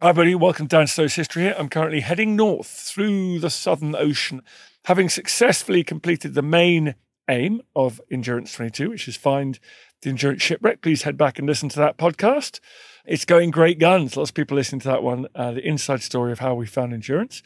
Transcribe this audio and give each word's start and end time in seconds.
Hi, 0.00 0.12
buddy. 0.12 0.36
Welcome 0.36 0.68
to 0.68 0.76
Dan 0.76 0.86
Snow's 0.86 1.16
History 1.16 1.42
here. 1.42 1.56
I'm 1.58 1.68
currently 1.68 2.02
heading 2.02 2.36
north 2.36 2.68
through 2.68 3.40
the 3.40 3.50
Southern 3.50 3.96
Ocean, 3.96 4.42
having 4.84 5.08
successfully 5.08 5.82
completed 5.82 6.34
the 6.34 6.42
main 6.42 6.94
aim 7.28 7.62
of 7.74 8.00
Endurance 8.08 8.52
22, 8.52 8.90
which 8.90 9.08
is 9.08 9.16
find 9.16 9.58
the 10.02 10.10
Endurance 10.10 10.40
shipwreck. 10.40 10.82
Please 10.82 11.02
head 11.02 11.16
back 11.16 11.40
and 11.40 11.48
listen 11.48 11.68
to 11.70 11.80
that 11.80 11.98
podcast. 11.98 12.60
It's 13.06 13.24
going 13.24 13.50
great 13.50 13.80
guns. 13.80 14.16
Lots 14.16 14.30
of 14.30 14.34
people 14.34 14.56
listening 14.56 14.82
to 14.82 14.88
that 14.88 15.02
one, 15.02 15.26
uh, 15.34 15.50
the 15.50 15.66
inside 15.66 16.02
story 16.02 16.30
of 16.30 16.38
how 16.38 16.54
we 16.54 16.66
found 16.66 16.92
Endurance. 16.92 17.42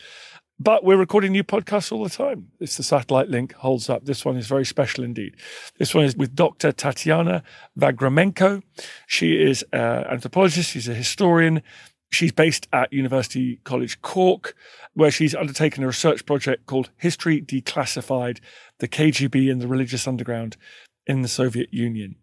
But 0.58 0.84
we're 0.84 0.98
recording 0.98 1.32
new 1.32 1.44
podcasts 1.44 1.90
all 1.90 2.04
the 2.04 2.10
time. 2.10 2.52
It's 2.60 2.76
the 2.76 2.82
satellite 2.82 3.30
link 3.30 3.54
holds 3.54 3.88
up. 3.88 4.04
This 4.04 4.26
one 4.26 4.36
is 4.36 4.46
very 4.46 4.66
special 4.66 5.02
indeed. 5.04 5.36
This 5.78 5.94
one 5.94 6.04
is 6.04 6.16
with 6.16 6.36
Dr. 6.36 6.70
Tatiana 6.70 7.42
Vagramenko. 7.78 8.62
She 9.06 9.42
is 9.42 9.64
an 9.72 10.04
anthropologist, 10.04 10.70
she's 10.70 10.86
a 10.86 10.94
historian. 10.94 11.62
She's 12.12 12.32
based 12.32 12.68
at 12.72 12.92
University 12.92 13.58
College 13.64 14.02
Cork, 14.02 14.54
where 14.92 15.10
she's 15.10 15.34
undertaken 15.34 15.82
a 15.82 15.86
research 15.86 16.26
project 16.26 16.66
called 16.66 16.90
History 16.98 17.40
Declassified 17.40 18.38
The 18.78 18.88
KGB 18.88 19.50
and 19.50 19.62
the 19.62 19.66
Religious 19.66 20.06
Underground 20.06 20.58
in 21.06 21.22
the 21.22 21.28
Soviet 21.28 21.72
Union. 21.72 22.16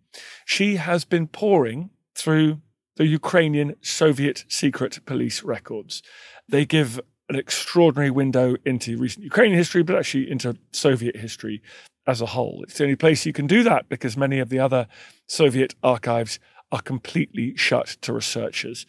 She 0.46 0.76
has 0.76 1.06
been 1.06 1.28
pouring 1.28 1.90
through 2.16 2.62
the 2.98 3.08
Ukrainian 3.08 3.76
Soviet 3.82 4.46
secret 4.48 5.00
police 5.08 5.42
records. 5.42 6.04
They 6.48 6.66
give 6.66 7.00
an 7.28 7.36
extraordinary 7.36 8.12
window 8.12 8.58
into 8.66 8.98
recent 8.98 9.24
Ukrainian 9.24 9.58
history, 9.58 9.82
but 9.82 9.96
actually 9.96 10.30
into 10.30 10.56
Soviet 10.72 11.16
history 11.16 11.64
as 12.06 12.22
a 12.22 12.28
whole. 12.28 12.62
It's 12.64 12.78
the 12.78 12.84
only 12.84 12.96
place 12.96 13.26
you 13.26 13.34
can 13.34 13.48
do 13.48 13.64
that 13.64 13.90
because 13.90 14.16
many 14.16 14.38
of 14.38 14.50
the 14.50 14.60
other 14.60 14.88
Soviet 15.26 15.74
archives 15.82 16.40
are 16.72 16.82
completely 16.82 17.56
shut 17.56 17.98
to 18.02 18.14
researchers. 18.14 18.86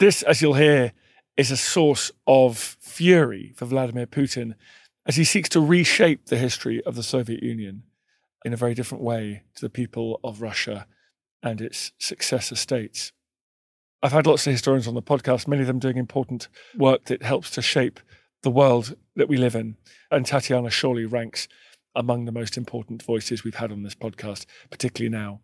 This, 0.00 0.22
as 0.22 0.40
you'll 0.40 0.54
hear, 0.54 0.94
is 1.36 1.50
a 1.50 1.58
source 1.58 2.10
of 2.26 2.56
fury 2.56 3.52
for 3.54 3.66
Vladimir 3.66 4.06
Putin 4.06 4.54
as 5.04 5.16
he 5.16 5.24
seeks 5.24 5.50
to 5.50 5.60
reshape 5.60 6.24
the 6.24 6.38
history 6.38 6.82
of 6.84 6.94
the 6.94 7.02
Soviet 7.02 7.42
Union 7.42 7.82
in 8.42 8.54
a 8.54 8.56
very 8.56 8.72
different 8.72 9.04
way 9.04 9.42
to 9.56 9.60
the 9.60 9.68
people 9.68 10.18
of 10.24 10.40
Russia 10.40 10.86
and 11.42 11.60
its 11.60 11.92
successor 11.98 12.56
states. 12.56 13.12
I've 14.02 14.12
had 14.12 14.26
lots 14.26 14.46
of 14.46 14.52
historians 14.52 14.88
on 14.88 14.94
the 14.94 15.02
podcast, 15.02 15.46
many 15.46 15.60
of 15.60 15.66
them 15.66 15.78
doing 15.78 15.98
important 15.98 16.48
work 16.74 17.04
that 17.04 17.22
helps 17.22 17.50
to 17.50 17.60
shape 17.60 18.00
the 18.42 18.50
world 18.50 18.96
that 19.16 19.28
we 19.28 19.36
live 19.36 19.54
in. 19.54 19.76
And 20.10 20.24
Tatiana 20.24 20.70
surely 20.70 21.04
ranks 21.04 21.46
among 21.94 22.24
the 22.24 22.32
most 22.32 22.56
important 22.56 23.02
voices 23.02 23.44
we've 23.44 23.56
had 23.56 23.70
on 23.70 23.82
this 23.82 23.96
podcast, 23.96 24.46
particularly 24.70 25.10
now. 25.10 25.42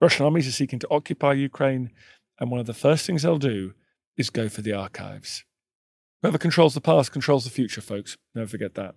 Russian 0.00 0.26
armies 0.26 0.46
are 0.46 0.52
seeking 0.52 0.78
to 0.78 0.90
occupy 0.92 1.32
Ukraine, 1.32 1.90
and 2.38 2.52
one 2.52 2.60
of 2.60 2.66
the 2.66 2.72
first 2.72 3.04
things 3.04 3.22
they'll 3.22 3.36
do 3.36 3.74
is 4.20 4.30
go 4.30 4.48
for 4.48 4.62
the 4.62 4.72
archives. 4.72 5.44
Whoever 6.22 6.38
controls 6.38 6.74
the 6.74 6.80
past 6.80 7.10
controls 7.10 7.44
the 7.44 7.50
future, 7.50 7.80
folks. 7.80 8.16
Never 8.34 8.46
forget 8.46 8.74
that. 8.74 8.94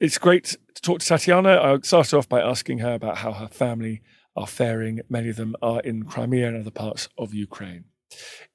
It's 0.00 0.18
great 0.18 0.56
to 0.74 0.82
talk 0.82 0.98
to 1.00 1.06
Tatiana. 1.06 1.60
I 1.60 1.78
started 1.82 2.16
off 2.16 2.28
by 2.28 2.40
asking 2.40 2.78
her 2.78 2.92
about 2.94 3.18
how 3.18 3.32
her 3.32 3.48
family 3.48 4.02
are 4.36 4.48
faring. 4.48 5.00
Many 5.08 5.28
of 5.28 5.36
them 5.36 5.54
are 5.62 5.80
in 5.80 6.02
Crimea 6.02 6.48
and 6.48 6.56
other 6.56 6.70
parts 6.70 7.08
of 7.16 7.32
Ukraine. 7.32 7.84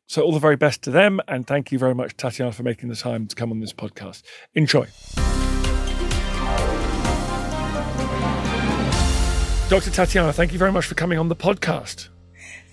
So, 0.07 0.21
all 0.21 0.33
the 0.33 0.39
very 0.39 0.57
best 0.57 0.81
to 0.83 0.91
them. 0.91 1.21
And 1.27 1.47
thank 1.47 1.71
you 1.71 1.79
very 1.79 1.95
much, 1.95 2.17
Tatiana, 2.17 2.51
for 2.51 2.63
making 2.63 2.89
the 2.89 2.95
time 2.95 3.25
to 3.27 3.35
come 3.35 3.51
on 3.51 3.61
this 3.61 3.73
podcast. 3.73 4.23
Enjoy. 4.53 4.87
Dr. 9.69 9.89
Tatiana, 9.89 10.31
thank 10.31 10.51
you 10.51 10.59
very 10.59 10.71
much 10.71 10.85
for 10.85 10.93
coming 10.93 11.17
on 11.17 11.29
the 11.29 11.35
podcast. 11.35 12.09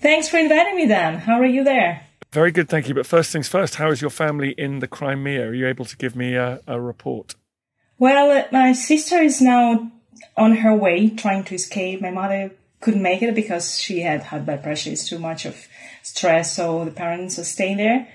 Thanks 0.01 0.27
for 0.27 0.37
inviting 0.37 0.75
me, 0.75 0.85
Dan. 0.85 1.17
How 1.17 1.39
are 1.39 1.45
you 1.45 1.63
there? 1.63 2.05
Very 2.33 2.51
good, 2.51 2.67
thank 2.67 2.87
you. 2.87 2.95
But 2.95 3.05
first 3.05 3.31
things 3.31 3.47
first, 3.47 3.75
how 3.75 3.91
is 3.91 4.01
your 4.01 4.09
family 4.09 4.55
in 4.57 4.79
the 4.79 4.87
Crimea? 4.87 5.49
Are 5.49 5.53
you 5.53 5.67
able 5.67 5.85
to 5.85 5.95
give 5.95 6.15
me 6.15 6.33
a, 6.33 6.61
a 6.65 6.81
report? 6.81 7.35
Well, 7.99 8.47
my 8.51 8.73
sister 8.73 9.17
is 9.17 9.39
now 9.39 9.91
on 10.35 10.55
her 10.55 10.75
way 10.75 11.11
trying 11.11 11.43
to 11.43 11.53
escape. 11.53 12.01
My 12.01 12.09
mother 12.09 12.49
couldn't 12.81 13.03
make 13.03 13.21
it 13.21 13.35
because 13.35 13.79
she 13.79 13.99
had 13.99 14.23
high 14.23 14.39
blood 14.39 14.63
pressure. 14.63 14.89
It's 14.89 15.07
too 15.07 15.19
much 15.19 15.45
of 15.45 15.67
stress, 16.01 16.55
so 16.55 16.83
the 16.85 16.89
parents 16.89 17.37
are 17.37 17.43
staying 17.43 17.77
there. 17.77 18.07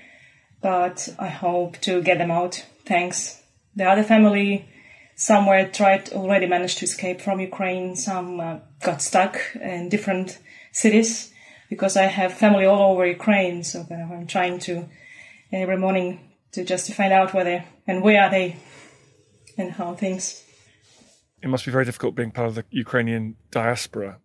But 0.61 1.07
I 1.17 1.29
hope 1.29 1.77
to 1.83 2.01
get 2.01 2.17
them 2.17 2.29
out. 2.29 2.65
Thanks. 2.85 3.41
The 3.77 3.85
other 3.85 4.03
family 4.03 4.67
somewhere 5.15 5.65
tried 5.69 6.11
already 6.11 6.45
managed 6.45 6.79
to 6.79 6.85
escape 6.85 7.21
from 7.21 7.39
Ukraine. 7.39 7.95
Some 7.95 8.41
uh, 8.41 8.57
got 8.83 9.01
stuck 9.01 9.39
in 9.55 9.87
different 9.87 10.39
cities 10.73 11.31
because 11.69 11.95
I 11.97 12.03
have 12.03 12.33
family 12.33 12.65
all 12.65 12.91
over 12.91 13.05
Ukraine. 13.05 13.63
So 13.63 13.83
kind 13.83 14.01
of 14.01 14.11
I'm 14.11 14.27
trying 14.27 14.59
to 14.59 14.89
every 15.51 15.77
morning 15.77 16.19
to 16.51 16.63
just 16.63 16.87
to 16.87 16.93
find 16.93 17.13
out 17.13 17.33
whether 17.33 17.63
and 17.87 18.03
where 18.03 18.23
are 18.23 18.29
they 18.29 18.57
and 19.57 19.71
how 19.71 19.93
things. 19.93 20.43
It 21.41 21.47
must 21.47 21.65
be 21.65 21.71
very 21.71 21.85
difficult 21.85 22.15
being 22.15 22.31
part 22.31 22.47
of 22.47 22.55
the 22.55 22.65
Ukrainian 22.69 23.35
diaspora. 23.51 24.19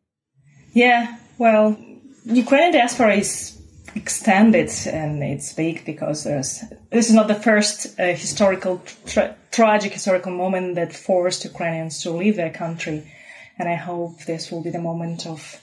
Yeah, 0.73 1.17
well, 1.39 1.77
Ukrainian 2.25 2.73
diaspora 2.73 3.15
is 3.15 3.61
extended 3.95 4.71
and 4.87 5.23
it's 5.23 5.53
big 5.53 5.85
because 5.85 6.25
there's, 6.25 6.65
this 6.91 7.09
is 7.09 7.15
not 7.15 7.29
the 7.29 7.35
first 7.35 7.99
uh, 8.01 8.07
historical, 8.07 8.83
tra- 9.07 9.37
tragic 9.53 9.93
historical 9.93 10.33
moment 10.33 10.75
that 10.75 10.93
forced 10.93 11.45
Ukrainians 11.45 12.03
to 12.03 12.11
leave 12.11 12.35
their 12.35 12.51
country. 12.51 13.09
And 13.57 13.69
I 13.69 13.77
hope 13.77 14.25
this 14.25 14.51
will 14.51 14.63
be 14.63 14.71
the 14.71 14.81
moment 14.81 15.27
of 15.27 15.61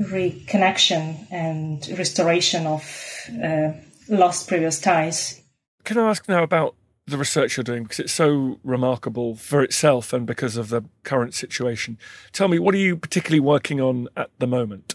reconnection 0.00 1.26
and 1.30 1.86
restoration 1.98 2.66
of 2.66 3.28
uh, 3.42 3.72
lost 4.08 4.48
previous 4.48 4.80
ties. 4.80 5.40
Can 5.84 5.98
I 5.98 6.08
ask 6.08 6.28
now 6.28 6.42
about 6.42 6.74
the 7.06 7.18
research 7.18 7.56
you're 7.56 7.64
doing 7.64 7.82
because 7.82 7.98
it's 8.00 8.12
so 8.12 8.58
remarkable 8.62 9.34
for 9.34 9.62
itself 9.62 10.12
and 10.12 10.26
because 10.26 10.56
of 10.56 10.68
the 10.68 10.82
current 11.02 11.34
situation? 11.34 11.98
Tell 12.32 12.48
me, 12.48 12.58
what 12.58 12.74
are 12.74 12.78
you 12.78 12.96
particularly 12.96 13.40
working 13.40 13.80
on 13.80 14.08
at 14.16 14.30
the 14.38 14.46
moment? 14.46 14.94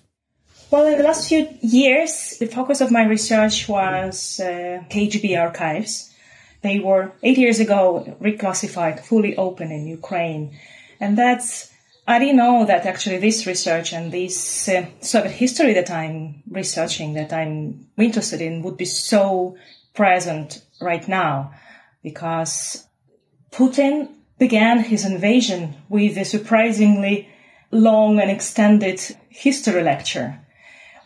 Well, 0.69 0.85
in 0.85 0.97
the 0.97 1.03
last 1.03 1.29
few 1.29 1.47
years, 1.61 2.37
the 2.39 2.47
focus 2.47 2.81
of 2.81 2.91
my 2.91 3.05
research 3.05 3.69
was 3.69 4.39
uh, 4.39 4.83
KGB 4.89 5.39
archives. 5.39 6.13
They 6.61 6.79
were 6.79 7.11
eight 7.23 7.37
years 7.37 7.59
ago 7.59 8.17
declassified, 8.21 8.99
fully 8.99 9.37
open 9.37 9.71
in 9.71 9.87
Ukraine. 9.87 10.57
And 10.99 11.17
that's, 11.17 11.71
I 12.07 12.19
didn't 12.19 12.37
know 12.37 12.65
that 12.65 12.85
actually 12.85 13.17
this 13.17 13.45
research 13.45 13.91
and 13.93 14.11
this 14.11 14.69
uh, 14.69 14.85
Soviet 15.01 15.31
history 15.31 15.73
that 15.73 15.91
I'm 15.91 16.41
researching, 16.49 17.13
that 17.15 17.33
I'm 17.33 17.87
interested 17.97 18.41
in, 18.41 18.61
would 18.63 18.77
be 18.77 18.85
so 18.85 19.57
present 19.93 20.61
right 20.79 21.05
now 21.07 21.51
because 22.01 22.87
Putin 23.51 24.09
began 24.39 24.79
his 24.79 25.05
invasion 25.05 25.75
with 25.89 26.17
a 26.17 26.23
surprisingly 26.23 27.27
long 27.71 28.19
and 28.19 28.31
extended 28.31 29.01
history 29.29 29.83
lecture 29.83 30.39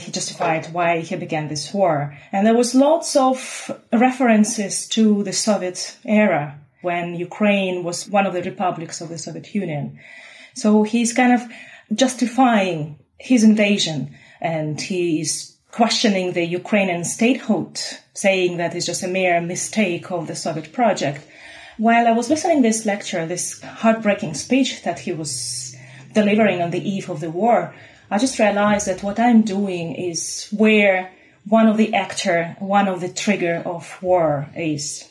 he 0.02 0.12
justified 0.12 0.68
why 0.74 1.00
he 1.00 1.16
began 1.16 1.48
this 1.48 1.74
war. 1.74 2.18
And 2.32 2.46
there 2.46 2.56
was 2.56 2.76
lots 2.76 3.16
of 3.16 3.72
references 3.94 4.88
to 4.90 5.24
the 5.24 5.34
Soviet 5.34 5.98
era 6.04 6.60
when 6.82 7.16
Ukraine 7.16 7.84
was 7.84 8.10
one 8.10 8.26
of 8.26 8.34
the 8.34 8.42
republics 8.42 9.02
of 9.02 9.10
the 9.10 9.18
Soviet 9.18 9.54
Union. 9.54 10.00
So 10.54 10.84
he's 10.84 11.14
kind 11.14 11.34
of 11.34 11.42
justifying 11.94 13.00
his 13.18 13.44
invasion 13.44 14.16
and 14.40 14.80
he's 14.80 15.58
questioning 15.72 16.34
the 16.34 16.44
Ukrainian 16.44 17.06
statehood, 17.06 17.80
saying 18.14 18.58
that 18.58 18.76
it's 18.76 18.86
just 18.86 19.04
a 19.04 19.08
mere 19.08 19.40
mistake 19.40 20.12
of 20.12 20.28
the 20.28 20.36
Soviet 20.36 20.74
project. 20.74 21.22
While 21.78 22.08
I 22.08 22.12
was 22.12 22.30
listening 22.30 22.62
this 22.62 22.86
lecture, 22.86 23.26
this 23.26 23.62
heartbreaking 23.62 24.34
speech 24.34 24.84
that 24.84 25.00
he 25.00 25.14
was 25.14 25.76
delivering 26.14 26.62
on 26.62 26.72
the 26.72 26.90
eve 26.90 27.10
of 27.10 27.22
the 27.22 27.32
war, 27.32 27.74
I 28.10 28.18
just 28.18 28.40
realized 28.40 28.88
that 28.88 29.04
what 29.04 29.20
I'm 29.20 29.44
doing 29.44 29.96
is 29.96 30.48
where 30.52 31.12
one 31.48 31.68
of 31.68 31.78
the 31.78 31.94
actor, 31.94 32.58
one 32.60 32.88
of 32.90 33.00
the 33.00 33.10
trigger 33.10 33.64
of 33.66 33.98
war 34.02 34.50
is 34.56 35.08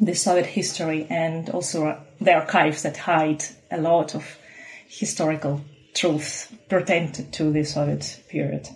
the 0.00 0.14
Soviet 0.14 0.46
history 0.46 1.06
and 1.08 1.48
also 1.50 2.02
the 2.20 2.34
archives 2.34 2.82
that 2.82 2.96
hide 2.96 3.44
a 3.70 3.80
lot 3.80 4.16
of 4.16 4.36
historical 4.98 5.60
truth 5.94 6.52
pertained 6.68 7.32
to 7.32 7.52
the 7.52 7.64
Soviet 7.64 8.20
period. 8.28 8.68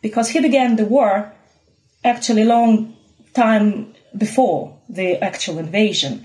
Because 0.00 0.28
he 0.28 0.40
began 0.40 0.76
the 0.76 0.84
war 0.84 1.32
actually 2.02 2.44
long 2.44 2.96
time 3.34 3.94
before 4.16 4.78
the 4.88 5.16
actual 5.22 5.58
invasion. 5.58 6.24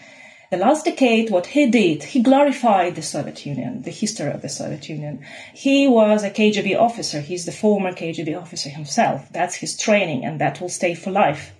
The 0.52 0.58
last 0.58 0.86
decade, 0.86 1.30
what 1.30 1.46
he 1.46 1.70
did, 1.70 2.04
he 2.04 2.22
glorified 2.22 2.96
the 2.96 3.04
Soviet 3.04 3.46
Union, 3.46 3.84
the 3.84 3.92
history 3.92 4.32
of 4.32 4.42
the 4.42 4.50
Soviet 4.50 4.90
Union. 4.90 5.24
He 5.54 5.88
was 5.88 6.24
a 6.24 6.32
KGB 6.32 6.80
officer. 6.80 7.22
He's 7.22 7.46
the 7.46 7.52
former 7.52 7.92
KGB 7.92 8.40
officer 8.40 8.70
himself. 8.70 9.32
That's 9.32 9.56
his 9.56 9.78
training, 9.78 10.26
and 10.26 10.42
that 10.42 10.60
will 10.60 10.70
stay 10.70 10.96
for 10.96 11.12
life 11.12 11.54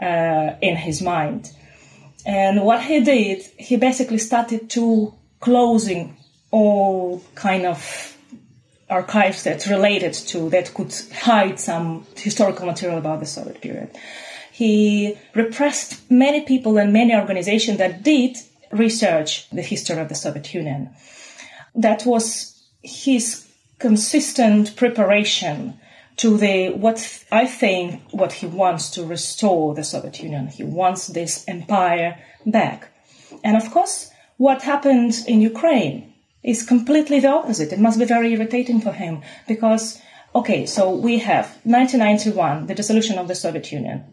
uh, 0.00 0.56
in 0.60 0.76
his 0.76 1.00
mind. 1.00 1.50
And 2.26 2.64
what 2.64 2.82
he 2.82 3.00
did, 3.00 3.42
he 3.56 3.76
basically 3.76 4.18
started 4.18 4.68
to 4.70 5.14
closing 5.38 6.16
all 6.50 7.22
kind 7.34 7.66
of 7.66 8.16
archives 8.90 9.44
that 9.44 9.66
related 9.66 10.14
to 10.14 10.48
that 10.50 10.72
could 10.72 10.94
hide 11.12 11.60
some 11.60 12.06
historical 12.16 12.66
material 12.66 12.98
about 12.98 13.20
the 13.20 13.26
Soviet 13.26 13.60
period. 13.60 13.90
He 14.52 15.16
repressed 15.34 16.10
many 16.10 16.40
people 16.42 16.78
and 16.78 16.92
many 16.92 17.14
organizations 17.14 17.78
that 17.78 18.02
did 18.02 18.36
research 18.72 19.48
the 19.50 19.62
history 19.62 19.98
of 19.98 20.08
the 20.08 20.14
Soviet 20.14 20.52
Union. 20.54 20.90
That 21.74 22.04
was 22.06 22.60
his 22.82 23.46
consistent 23.78 24.74
preparation 24.76 25.78
to 26.16 26.36
the 26.36 26.70
what 26.70 27.24
I 27.30 27.46
think 27.46 28.02
what 28.10 28.32
he 28.32 28.46
wants 28.46 28.90
to 28.92 29.04
restore 29.04 29.74
the 29.74 29.84
Soviet 29.84 30.20
Union. 30.20 30.48
He 30.48 30.64
wants 30.64 31.06
this 31.06 31.44
empire 31.46 32.18
back. 32.44 32.88
And 33.44 33.56
of 33.56 33.70
course, 33.70 34.10
what 34.36 34.62
happened 34.62 35.14
in 35.28 35.40
Ukraine 35.40 36.07
is 36.42 36.62
completely 36.62 37.20
the 37.20 37.28
opposite. 37.28 37.72
It 37.72 37.80
must 37.80 37.98
be 37.98 38.04
very 38.04 38.32
irritating 38.32 38.80
for 38.80 38.92
him 38.92 39.22
because, 39.46 40.00
okay, 40.34 40.66
so 40.66 40.94
we 40.94 41.18
have 41.18 41.46
1991, 41.64 42.66
the 42.66 42.74
dissolution 42.74 43.18
of 43.18 43.28
the 43.28 43.34
Soviet 43.34 43.72
Union. 43.72 44.04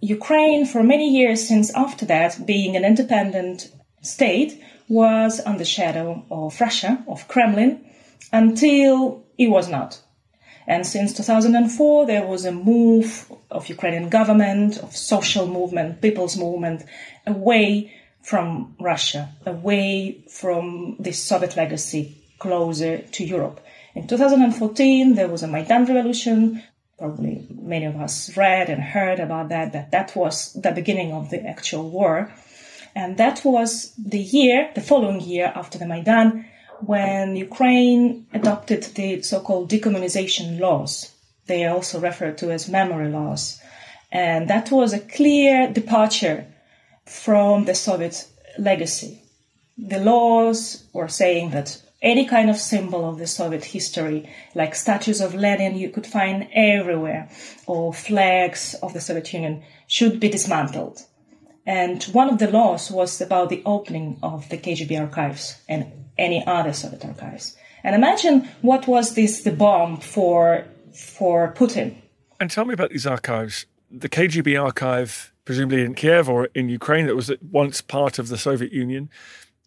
Ukraine, 0.00 0.66
for 0.66 0.82
many 0.82 1.10
years 1.10 1.48
since 1.48 1.74
after 1.74 2.04
that, 2.06 2.44
being 2.44 2.76
an 2.76 2.84
independent 2.84 3.70
state, 4.02 4.62
was 4.88 5.40
under 5.44 5.64
shadow 5.64 6.24
of 6.30 6.60
Russia, 6.60 7.02
of 7.08 7.26
Kremlin, 7.26 7.84
until 8.32 9.24
it 9.38 9.48
was 9.48 9.68
not. 9.68 10.00
And 10.66 10.86
since 10.86 11.12
2004, 11.14 12.06
there 12.06 12.26
was 12.26 12.44
a 12.44 12.52
move 12.52 13.30
of 13.50 13.68
Ukrainian 13.68 14.08
government, 14.08 14.78
of 14.78 14.96
social 14.96 15.46
movement, 15.46 16.00
people's 16.00 16.36
movement, 16.36 16.84
away 17.26 17.92
from 18.24 18.74
Russia, 18.80 19.28
away 19.44 20.24
from 20.30 20.96
the 20.98 21.12
Soviet 21.12 21.56
legacy, 21.56 22.16
closer 22.38 22.98
to 22.98 23.24
Europe. 23.24 23.60
In 23.94 24.06
2014, 24.06 25.14
there 25.14 25.28
was 25.28 25.42
a 25.42 25.46
Maidan 25.46 25.84
revolution. 25.84 26.62
Probably 26.98 27.46
many 27.50 27.84
of 27.84 27.96
us 27.96 28.34
read 28.34 28.70
and 28.70 28.82
heard 28.82 29.20
about 29.20 29.50
that, 29.50 29.72
that 29.74 29.90
that 29.90 30.16
was 30.16 30.54
the 30.54 30.72
beginning 30.72 31.12
of 31.12 31.28
the 31.28 31.44
actual 31.44 31.90
war. 31.90 32.32
And 32.96 33.18
that 33.18 33.44
was 33.44 33.92
the 33.98 34.20
year, 34.20 34.70
the 34.74 34.80
following 34.80 35.20
year 35.20 35.52
after 35.54 35.78
the 35.78 35.86
Maidan, 35.86 36.46
when 36.80 37.36
Ukraine 37.36 38.26
adopted 38.32 38.84
the 38.94 39.20
so-called 39.20 39.70
decommunization 39.70 40.58
laws. 40.58 41.10
They 41.46 41.66
are 41.66 41.74
also 41.74 42.00
referred 42.00 42.38
to 42.38 42.52
as 42.52 42.70
memory 42.70 43.10
laws. 43.10 43.60
And 44.10 44.48
that 44.48 44.70
was 44.70 44.94
a 44.94 45.00
clear 45.00 45.70
departure 45.70 46.46
from 47.06 47.64
the 47.64 47.74
Soviet 47.74 48.26
legacy. 48.58 49.22
The 49.76 49.98
laws 49.98 50.84
were 50.92 51.08
saying 51.08 51.50
that 51.50 51.80
any 52.00 52.26
kind 52.26 52.50
of 52.50 52.56
symbol 52.56 53.08
of 53.08 53.18
the 53.18 53.26
Soviet 53.26 53.64
history, 53.64 54.28
like 54.54 54.74
statues 54.74 55.20
of 55.20 55.34
Lenin 55.34 55.76
you 55.76 55.88
could 55.90 56.06
find 56.06 56.48
everywhere, 56.52 57.30
or 57.66 57.92
flags 57.92 58.74
of 58.82 58.92
the 58.92 59.00
Soviet 59.00 59.32
Union, 59.32 59.62
should 59.88 60.20
be 60.20 60.28
dismantled. 60.28 61.00
And 61.66 62.02
one 62.04 62.28
of 62.28 62.38
the 62.38 62.50
laws 62.50 62.90
was 62.90 63.20
about 63.20 63.48
the 63.48 63.62
opening 63.64 64.18
of 64.22 64.48
the 64.50 64.58
KGB 64.58 65.00
archives 65.00 65.58
and 65.66 65.90
any 66.18 66.46
other 66.46 66.74
Soviet 66.74 67.04
archives. 67.04 67.56
And 67.82 67.94
imagine 67.94 68.48
what 68.60 68.86
was 68.86 69.14
this 69.14 69.42
the 69.42 69.52
bomb 69.52 69.98
for 69.98 70.64
for 70.94 71.52
Putin. 71.54 71.96
And 72.38 72.50
tell 72.50 72.64
me 72.64 72.74
about 72.74 72.90
these 72.90 73.06
archives. 73.06 73.66
The 73.90 74.08
KGB 74.08 74.60
archive, 74.62 75.32
presumably 75.44 75.82
in 75.82 75.94
Kiev 75.94 76.28
or 76.28 76.46
in 76.54 76.68
Ukraine, 76.68 77.06
that 77.06 77.16
was 77.16 77.32
once 77.50 77.80
part 77.80 78.18
of 78.18 78.28
the 78.28 78.38
Soviet 78.38 78.72
Union. 78.72 79.10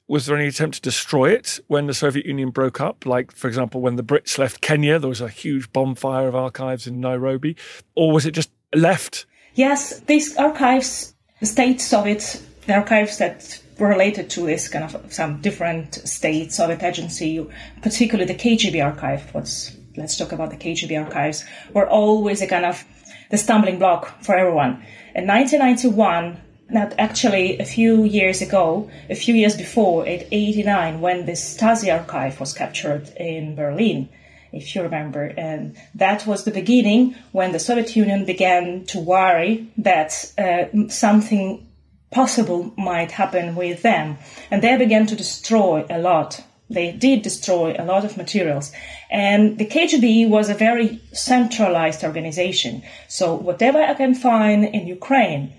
Was 0.08 0.26
there 0.26 0.38
any 0.38 0.48
attempt 0.48 0.76
to 0.76 0.82
destroy 0.82 1.32
it 1.32 1.60
when 1.68 1.88
the 1.88 1.94
Soviet 1.94 2.26
Union 2.26 2.50
broke 2.50 2.80
up? 2.80 3.06
Like, 3.06 3.32
for 3.32 3.48
example, 3.48 3.82
when 3.82 3.98
the 3.98 4.04
Brits 4.04 4.38
left 4.38 4.62
Kenya, 4.62 5.00
there 5.00 5.10
was 5.10 5.22
a 5.22 5.28
huge 5.28 5.72
bonfire 5.74 6.28
of 6.28 6.36
archives 6.36 6.88
in 6.88 7.02
Nairobi. 7.02 7.58
Or 7.96 8.14
was 8.14 8.26
it 8.26 8.32
just 8.32 8.50
left? 8.74 9.26
Yes, 9.56 10.00
these 10.02 10.38
archives, 10.38 11.14
the 11.42 11.46
state 11.46 11.82
Soviet 11.82 12.42
the 12.68 12.76
archives 12.76 13.18
that 13.18 13.60
were 13.80 13.88
related 13.88 14.30
to 14.30 14.46
this 14.46 14.68
kind 14.68 14.84
of 14.84 15.14
some 15.14 15.42
different 15.42 15.96
state 15.96 16.52
Soviet 16.52 16.84
agency, 16.84 17.46
particularly 17.82 18.32
the 18.32 18.38
KGB 18.38 18.84
archive. 18.84 19.34
What's 19.34 19.76
let's 19.96 20.18
talk 20.18 20.32
about 20.32 20.52
the 20.52 20.58
KGB 20.58 21.06
archives. 21.06 21.46
Were 21.74 21.88
always 21.90 22.42
a 22.42 22.48
kind 22.48 22.66
of 22.66 22.84
the 23.30 23.38
stumbling 23.38 23.80
block 23.80 24.24
for 24.24 24.36
everyone. 24.36 24.84
In 25.16 25.28
1991, 25.28 26.42
not 26.70 26.94
actually 26.98 27.60
a 27.60 27.66
few 27.66 28.04
years 28.04 28.42
ago, 28.42 28.90
a 29.10 29.16
few 29.16 29.34
years 29.34 29.56
before, 29.56 30.08
at 30.08 30.28
89, 30.32 31.02
when 31.02 31.26
the 31.26 31.34
Stasi 31.34 31.94
archive 31.94 32.40
was 32.40 32.54
captured 32.54 33.10
in 33.18 33.56
Berlin, 33.56 34.10
if 34.52 34.76
you 34.76 34.84
remember. 34.84 35.24
And 35.26 35.78
that 35.96 36.26
was 36.28 36.44
the 36.44 36.52
beginning 36.52 37.16
when 37.32 37.52
the 37.52 37.60
Soviet 37.60 37.96
Union 37.96 38.26
began 38.26 38.86
to 38.88 39.00
worry 39.00 39.72
that 39.78 40.32
uh, 40.38 40.90
something 40.90 41.68
possible 42.12 42.74
might 42.78 43.12
happen 43.12 43.56
with 43.56 43.82
them. 43.82 44.18
And 44.52 44.62
they 44.62 44.78
began 44.78 45.06
to 45.08 45.16
destroy 45.16 45.86
a 45.90 46.00
lot. 46.00 46.44
They 46.70 46.92
did 46.92 47.22
destroy 47.22 47.76
a 47.78 47.86
lot 47.86 48.04
of 48.04 48.18
materials. 48.18 48.72
And 49.10 49.58
the 49.58 49.66
KGB 49.66 50.30
was 50.30 50.50
a 50.50 50.54
very 50.54 51.02
centralized 51.14 52.04
organization. 52.04 52.84
So 53.08 53.36
whatever 53.36 53.82
I 53.82 53.94
can 53.94 54.16
find 54.16 54.66
in 54.66 54.88
Ukraine 54.88 55.54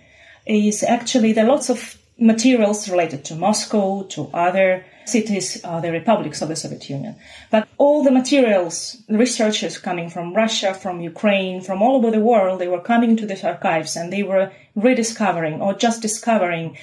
is 0.47 0.83
actually 0.83 1.33
there 1.33 1.45
are 1.47 1.49
lots 1.49 1.71
of 1.71 1.97
materials 2.19 2.89
related 2.89 3.25
to 3.27 3.37
Moscow, 3.37 4.03
to 4.03 4.29
other 4.35 4.85
cities, 5.07 5.61
uh, 5.65 5.81
the 5.81 5.93
republics 5.93 6.43
of 6.43 6.49
the 6.49 6.57
Soviet 6.57 6.91
Union. 6.91 7.15
But 7.51 7.69
all 7.79 8.03
the 8.03 8.11
materials, 8.11 8.97
researchers 9.09 9.79
coming 9.79 10.11
from 10.11 10.35
Russia, 10.35 10.75
from 10.75 11.01
Ukraine, 11.01 11.61
from 11.63 11.81
all 11.81 11.97
over 11.97 12.11
the 12.11 12.21
world, 12.21 12.61
they 12.61 12.69
were 12.69 12.81
coming 12.81 13.17
to 13.17 13.27
these 13.27 13.45
archives 13.45 13.97
and 13.97 14.13
they 14.13 14.23
were 14.23 14.51
rediscovering 14.75 15.63
or 15.63 15.75
just 15.75 16.03
discovering 16.03 16.77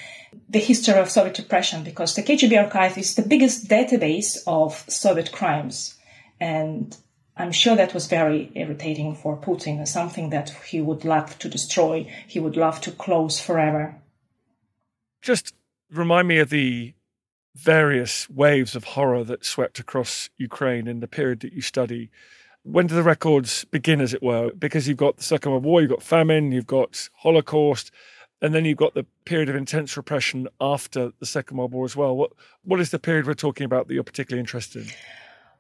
the 0.49 0.59
history 0.59 0.95
of 0.95 1.09
Soviet 1.09 1.37
repression 1.37 1.83
because 1.83 2.15
the 2.15 2.23
KGB 2.23 2.63
archive 2.63 2.97
is 2.97 3.15
the 3.15 3.21
biggest 3.21 3.67
database 3.67 4.37
of 4.47 4.83
Soviet 4.87 5.31
crimes. 5.31 5.95
And 6.39 6.95
I'm 7.37 7.51
sure 7.51 7.75
that 7.75 7.93
was 7.93 8.07
very 8.07 8.51
irritating 8.55 9.15
for 9.15 9.37
Putin, 9.37 9.85
something 9.87 10.29
that 10.29 10.49
he 10.49 10.81
would 10.81 11.03
love 11.03 11.37
to 11.39 11.49
destroy, 11.49 12.11
he 12.27 12.39
would 12.39 12.55
love 12.55 12.81
to 12.81 12.91
close 12.91 13.39
forever. 13.39 13.95
Just 15.21 15.53
remind 15.91 16.27
me 16.27 16.39
of 16.39 16.49
the 16.49 16.93
various 17.55 18.29
waves 18.29 18.75
of 18.75 18.83
horror 18.83 19.23
that 19.23 19.45
swept 19.45 19.79
across 19.79 20.29
Ukraine 20.37 20.87
in 20.87 20.99
the 20.99 21.07
period 21.07 21.39
that 21.41 21.53
you 21.53 21.61
study. 21.61 22.09
When 22.63 22.87
do 22.87 22.95
the 22.95 23.03
records 23.03 23.65
begin, 23.65 24.01
as 24.01 24.13
it 24.13 24.23
were? 24.23 24.51
Because 24.51 24.87
you've 24.87 24.97
got 24.97 25.17
the 25.17 25.23
Second 25.23 25.51
World 25.51 25.63
War, 25.63 25.81
you've 25.81 25.89
got 25.89 26.03
famine, 26.03 26.51
you've 26.51 26.67
got 26.67 27.09
Holocaust, 27.17 27.91
and 28.41 28.53
then 28.53 28.65
you've 28.65 28.77
got 28.77 28.93
the 28.93 29.05
period 29.25 29.49
of 29.49 29.55
intense 29.55 29.95
repression 29.97 30.47
after 30.59 31.11
the 31.19 31.25
Second 31.25 31.57
World 31.57 31.73
War 31.73 31.85
as 31.85 31.95
well. 31.95 32.15
What 32.15 32.31
what 32.63 32.79
is 32.79 32.91
the 32.91 32.99
period 32.99 33.27
we're 33.27 33.33
talking 33.33 33.65
about 33.65 33.87
that 33.87 33.93
you're 33.93 34.03
particularly 34.03 34.41
interested 34.41 34.87
in? 34.87 34.93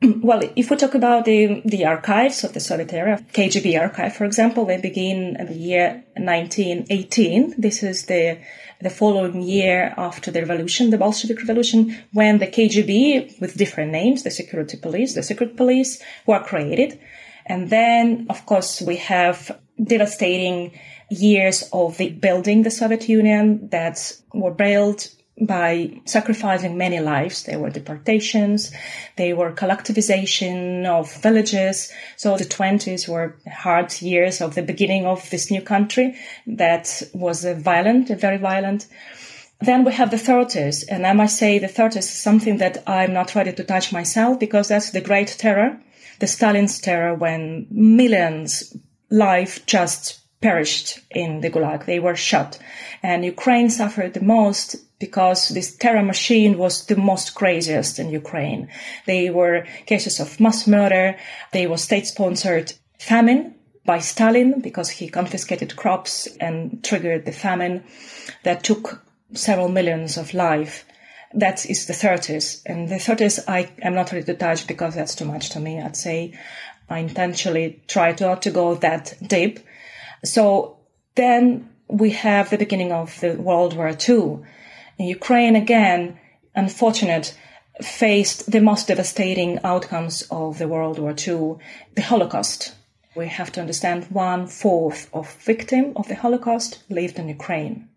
Mm, 0.01 0.21
well, 0.21 0.41
if 0.55 0.69
we 0.69 0.75
talk 0.75 0.93
about 0.93 1.23
the, 1.25 1.61
the 1.63 1.85
archives 1.85 2.43
of 2.43 2.53
the 2.53 2.59
Soviet 2.59 2.91
era, 2.91 3.23
KGB 3.33 3.79
archive, 3.79 4.13
for 4.13 4.25
example, 4.25 4.65
they 4.65 4.77
begin 4.77 5.37
in 5.37 5.47
the 5.47 5.55
year 5.55 6.03
1918. 6.17 7.55
This 7.57 7.81
is 7.83 8.05
the 8.05 8.39
the 8.81 8.89
following 8.89 9.41
year 9.41 9.93
after 9.97 10.31
the 10.31 10.41
revolution, 10.41 10.89
the 10.89 10.97
Bolshevik 10.97 11.39
Revolution, 11.39 11.97
when 12.11 12.39
the 12.39 12.47
KGB, 12.47 13.39
with 13.39 13.55
different 13.55 13.91
names, 13.93 14.23
the 14.23 14.31
security 14.31 14.77
police, 14.77 15.13
the 15.13 15.23
secret 15.23 15.55
police, 15.55 16.03
were 16.25 16.41
created. 16.41 16.99
And 17.45 17.69
then, 17.69 18.27
of 18.29 18.45
course, 18.45 18.81
we 18.81 18.97
have 18.97 19.57
devastating 19.81 20.77
years 21.09 21.69
of 21.71 21.97
the 21.97 22.09
building 22.09 22.63
the 22.63 22.71
Soviet 22.71 23.07
Union 23.07 23.69
that 23.69 24.15
were 24.33 24.51
built 24.51 25.15
by 25.39 26.01
sacrificing 26.05 26.77
many 26.77 26.99
lives. 26.99 27.43
There 27.43 27.59
were 27.59 27.69
deportations, 27.69 28.71
there 29.17 29.35
were 29.35 29.51
collectivization 29.51 30.85
of 30.85 31.13
villages. 31.21 31.91
So 32.15 32.37
the 32.37 32.45
20s 32.45 33.07
were 33.07 33.35
hard 33.51 34.01
years 34.01 34.41
of 34.41 34.55
the 34.55 34.61
beginning 34.61 35.05
of 35.05 35.29
this 35.29 35.51
new 35.51 35.61
country 35.61 36.15
that 36.47 37.03
was 37.13 37.43
violent, 37.43 38.07
very 38.07 38.37
violent. 38.37 38.87
Then 39.61 39.83
we 39.83 39.93
have 39.93 40.11
the 40.11 40.17
30s, 40.17 40.83
and 40.89 41.07
I 41.07 41.13
must 41.13 41.37
say 41.37 41.59
the 41.59 41.67
30s 41.67 41.97
is 41.97 42.09
something 42.09 42.57
that 42.57 42.83
I'm 42.87 43.13
not 43.13 43.35
ready 43.35 43.53
to 43.53 43.63
touch 43.63 43.91
myself 43.93 44.39
because 44.39 44.67
that's 44.67 44.91
the 44.91 45.01
great 45.01 45.29
terror, 45.37 45.79
the 46.19 46.27
Stalin's 46.27 46.79
terror 46.79 47.15
when 47.15 47.67
millions 47.71 48.75
life 49.09 49.65
just 49.65 50.24
perished 50.45 50.99
in 51.09 51.41
the 51.41 51.49
Gulag. 51.49 51.85
They 51.85 51.99
were 51.99 52.15
shot. 52.15 52.59
And 53.01 53.25
Ukraine 53.25 53.71
suffered 53.71 54.13
the 54.13 54.27
most 54.37 54.75
because 54.99 55.49
this 55.49 55.75
terror 55.75 56.03
machine 56.03 56.59
was 56.59 56.85
the 56.85 56.97
most 57.11 57.33
craziest 57.33 57.97
in 57.97 58.11
Ukraine. 58.11 58.69
They 59.07 59.31
were 59.31 59.65
cases 59.87 60.19
of 60.19 60.39
mass 60.39 60.67
murder. 60.67 61.17
They 61.51 61.65
were 61.65 61.87
state 61.87 62.05
sponsored 62.05 62.73
famine 62.99 63.55
by 63.91 63.97
Stalin 63.97 64.61
because 64.61 64.89
he 64.91 65.17
confiscated 65.19 65.75
crops 65.75 66.27
and 66.39 66.83
triggered 66.83 67.25
the 67.25 67.31
famine 67.31 67.83
that 68.43 68.63
took 68.63 69.01
several 69.33 69.69
millions 69.69 70.15
of 70.15 70.35
life. 70.35 70.85
That 71.33 71.65
is 71.65 71.87
the 71.87 71.93
30s. 71.93 72.61
And 72.67 72.87
the 72.87 73.01
30s 73.07 73.35
I 73.47 73.71
am 73.81 73.95
not 73.95 74.11
ready 74.11 74.25
to 74.25 74.35
touch 74.35 74.67
because 74.67 74.93
that's 74.93 75.15
too 75.15 75.25
much 75.25 75.49
to 75.53 75.59
me. 75.59 75.81
I'd 75.81 75.97
say 75.97 76.37
I 76.87 76.99
intentionally 76.99 77.81
try 77.87 78.15
not 78.19 78.43
to 78.43 78.51
go 78.51 78.75
that 78.75 79.15
deep. 79.25 79.59
So 80.25 80.77
then 81.15 81.69
we 81.87 82.11
have 82.11 82.49
the 82.49 82.57
beginning 82.57 82.91
of 82.91 83.19
the 83.19 83.33
World 83.33 83.75
War 83.75 83.89
II. 83.89 84.39
In 84.97 85.05
Ukraine 85.05 85.55
again, 85.55 86.19
unfortunate, 86.55 87.37
faced 87.81 88.51
the 88.51 88.61
most 88.61 88.87
devastating 88.87 89.59
outcomes 89.63 90.23
of 90.31 90.57
the 90.57 90.67
World 90.67 90.99
War 90.99 91.11
II, 91.11 91.55
the 91.95 92.01
Holocaust. 92.01 92.73
We 93.15 93.27
have 93.27 93.51
to 93.53 93.61
understand 93.61 94.05
one 94.09 94.47
fourth 94.47 95.09
of 95.13 95.31
victim 95.35 95.93
of 95.95 96.07
the 96.07 96.15
Holocaust 96.15 96.83
lived 96.89 97.19
in 97.19 97.29
Ukraine. 97.29 97.89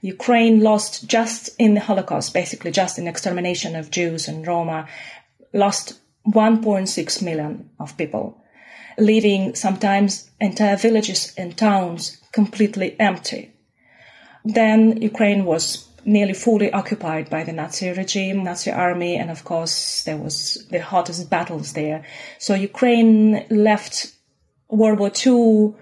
Ukraine 0.00 0.60
lost 0.60 1.08
just 1.08 1.50
in 1.58 1.74
the 1.74 1.80
Holocaust, 1.80 2.32
basically 2.32 2.70
just 2.70 2.98
in 2.98 3.08
extermination 3.08 3.74
of 3.74 3.90
Jews 3.90 4.28
and 4.28 4.46
Roma, 4.46 4.88
lost 5.52 5.98
1.6 6.26 7.22
million 7.22 7.70
of 7.80 7.96
people, 7.96 8.42
leaving 8.98 9.54
sometimes 9.54 10.28
entire 10.40 10.76
villages 10.76 11.32
and 11.36 11.56
towns 11.56 12.18
completely 12.32 12.96
empty. 13.00 13.52
Then 14.44 15.00
Ukraine 15.00 15.44
was 15.44 15.88
nearly 16.04 16.32
fully 16.32 16.72
occupied 16.72 17.28
by 17.28 17.44
the 17.44 17.52
Nazi 17.52 17.90
regime, 17.90 18.42
Nazi 18.42 18.70
army, 18.70 19.16
and 19.16 19.30
of 19.30 19.44
course 19.44 20.04
there 20.04 20.16
was 20.16 20.66
the 20.70 20.80
hottest 20.80 21.28
battles 21.28 21.72
there. 21.72 22.04
So 22.38 22.54
Ukraine 22.54 23.44
left 23.50 24.12
World 24.68 24.98
War 24.98 25.12
II 25.26 25.74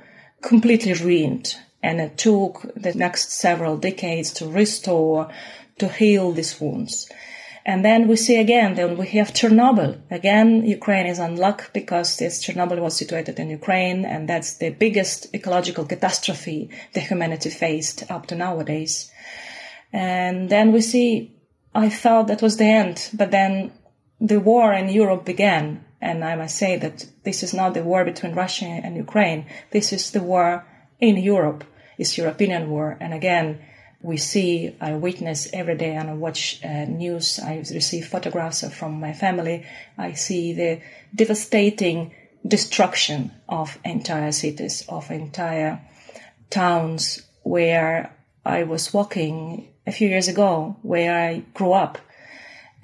completely 0.43 0.95
ruined, 0.95 1.57
and 1.83 2.01
it 2.01 2.19
took 2.19 2.63
the 2.75 2.95
next 2.95 3.33
several 3.33 3.77
decades 3.77 4.33
to 4.35 4.49
restore, 4.49 5.31
to 5.79 5.89
heal 5.89 6.33
these 6.33 6.61
wounds. 6.61 7.11
And 7.69 7.85
then 7.85 8.07
we 8.07 8.15
see 8.15 8.37
again, 8.39 8.77
then 8.77 8.97
we 8.97 9.09
have 9.09 9.33
Chernobyl. 9.33 10.01
Again, 10.09 10.65
Ukraine 10.65 11.07
is 11.07 11.19
unlucky 11.19 11.65
because 11.73 12.17
this 12.17 12.45
Chernobyl 12.45 12.79
was 12.79 12.97
situated 12.97 13.41
in 13.41 13.51
Ukraine, 13.51 14.05
and 14.05 14.29
that's 14.29 14.55
the 14.59 14.71
biggest 14.71 15.35
ecological 15.35 15.85
catastrophe 15.85 16.71
the 16.93 17.01
humanity 17.01 17.51
faced 17.51 18.09
up 18.09 18.27
to 18.27 18.37
nowadays. 18.37 19.11
And 19.93 20.49
then 20.49 20.71
we 20.71 20.81
see, 20.81 21.35
I 21.75 21.89
thought 21.89 22.29
that 22.29 22.41
was 22.41 22.57
the 22.57 22.71
end, 22.83 23.11
but 23.13 23.33
then 23.33 23.73
the 24.21 24.39
war 24.39 24.73
in 24.73 24.89
Europe 24.89 25.25
began. 25.25 25.85
And 26.01 26.25
I 26.25 26.37
must 26.37 26.57
say 26.57 26.77
that 26.77 27.05
this 27.25 27.43
is 27.43 27.53
not 27.53 27.75
the 27.75 27.83
war 27.83 28.05
between 28.05 28.35
Russia 28.35 28.67
and 28.67 28.97
Ukraine. 28.97 29.47
This 29.73 29.93
is 29.93 30.13
the 30.13 30.23
war 30.23 30.65
in 31.01 31.17
Europe. 31.17 31.65
It's 31.99 32.17
European 32.17 32.71
war. 32.71 32.97
And 33.01 33.13
again, 33.13 33.59
we 34.07 34.17
see, 34.19 34.73
I 34.81 34.93
witness 34.95 35.49
every 35.53 35.77
day 35.77 35.97
and 35.97 36.09
I 36.09 36.15
watch 36.15 36.61
uh, 36.65 36.85
news, 36.85 37.41
I 37.41 37.57
receive 37.57 38.07
photographs 38.07 38.63
from 38.73 39.01
my 39.01 39.13
family, 39.13 39.67
I 39.99 40.13
see 40.13 40.53
the 40.53 40.81
devastating 41.13 42.15
destruction 42.47 43.33
of 43.49 43.77
entire 43.85 44.31
cities, 44.31 44.85
of 44.89 45.11
entire 45.11 45.81
towns 46.51 47.21
where 47.43 48.15
I 48.45 48.63
was 48.63 48.95
walking 48.95 49.75
a 49.89 49.91
few 49.91 50.09
years 50.09 50.29
ago, 50.29 50.77
where 50.83 51.13
I 51.13 51.43
grew 51.53 51.73
up. 51.73 51.99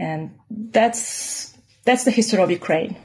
And 0.01 0.37
that's, 0.51 1.57
that's 1.85 2.03
the 2.03 2.11
history 2.11 2.43
of 2.43 2.51
Ukraine. 2.51 2.97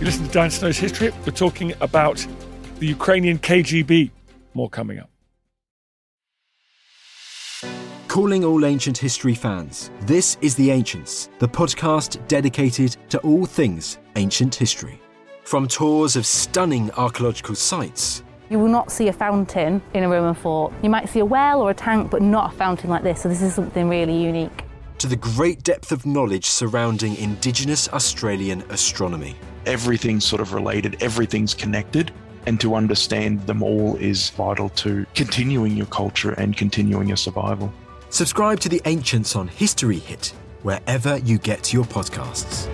You 0.00 0.04
listen 0.04 0.26
to 0.26 0.32
Dan 0.32 0.50
Snow's 0.50 0.78
History. 0.78 1.12
We're 1.24 1.30
talking 1.30 1.72
about 1.80 2.26
the 2.80 2.86
Ukrainian 2.88 3.38
KGB 3.38 4.10
more 4.56 4.70
coming 4.70 4.98
up. 4.98 5.10
Calling 8.08 8.44
all 8.44 8.64
ancient 8.64 8.96
history 8.96 9.34
fans, 9.34 9.90
this 10.02 10.38
is 10.40 10.54
The 10.54 10.70
Ancients, 10.70 11.28
the 11.38 11.48
podcast 11.48 12.26
dedicated 12.28 12.96
to 13.10 13.18
all 13.18 13.44
things 13.44 13.98
ancient 14.16 14.54
history. 14.54 14.98
From 15.44 15.68
tours 15.68 16.16
of 16.16 16.24
stunning 16.24 16.90
archaeological 16.92 17.54
sites. 17.54 18.22
You 18.48 18.58
will 18.58 18.68
not 18.68 18.90
see 18.90 19.08
a 19.08 19.12
fountain 19.12 19.82
in 19.92 20.02
a 20.02 20.08
Roman 20.08 20.34
fort. 20.34 20.72
You 20.82 20.88
might 20.88 21.08
see 21.08 21.20
a 21.20 21.24
well 21.24 21.60
or 21.60 21.70
a 21.70 21.74
tank, 21.74 22.10
but 22.10 22.22
not 22.22 22.54
a 22.54 22.56
fountain 22.56 22.88
like 22.88 23.02
this. 23.02 23.20
So, 23.20 23.28
this 23.28 23.42
is 23.42 23.54
something 23.54 23.88
really 23.88 24.16
unique. 24.16 24.64
To 24.98 25.06
the 25.06 25.16
great 25.16 25.62
depth 25.62 25.92
of 25.92 26.06
knowledge 26.06 26.46
surrounding 26.46 27.16
Indigenous 27.16 27.88
Australian 27.90 28.62
astronomy. 28.70 29.36
Everything's 29.66 30.24
sort 30.24 30.40
of 30.40 30.54
related, 30.54 31.02
everything's 31.02 31.52
connected 31.52 32.12
and 32.46 32.60
to 32.60 32.74
understand 32.74 33.46
them 33.46 33.62
all 33.62 33.96
is 33.96 34.30
vital 34.30 34.68
to 34.70 35.04
continuing 35.14 35.76
your 35.76 35.86
culture 35.86 36.32
and 36.32 36.56
continuing 36.56 37.08
your 37.08 37.16
survival. 37.16 37.72
Subscribe 38.08 38.60
to 38.60 38.68
The 38.68 38.80
Ancients 38.86 39.36
on 39.36 39.48
History 39.48 39.98
Hit, 39.98 40.32
wherever 40.62 41.18
you 41.18 41.38
get 41.38 41.72
your 41.72 41.84
podcasts. 41.84 42.68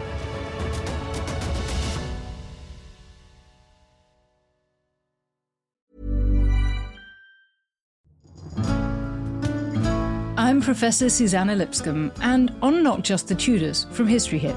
I'm 10.37 10.61
Professor 10.61 11.09
Suzannah 11.09 11.57
Lipscomb, 11.57 12.13
and 12.21 12.55
on 12.61 12.83
Not 12.83 13.03
Just 13.05 13.29
the 13.29 13.35
Tudors 13.35 13.87
from 13.91 14.07
History 14.07 14.39
Hit, 14.39 14.57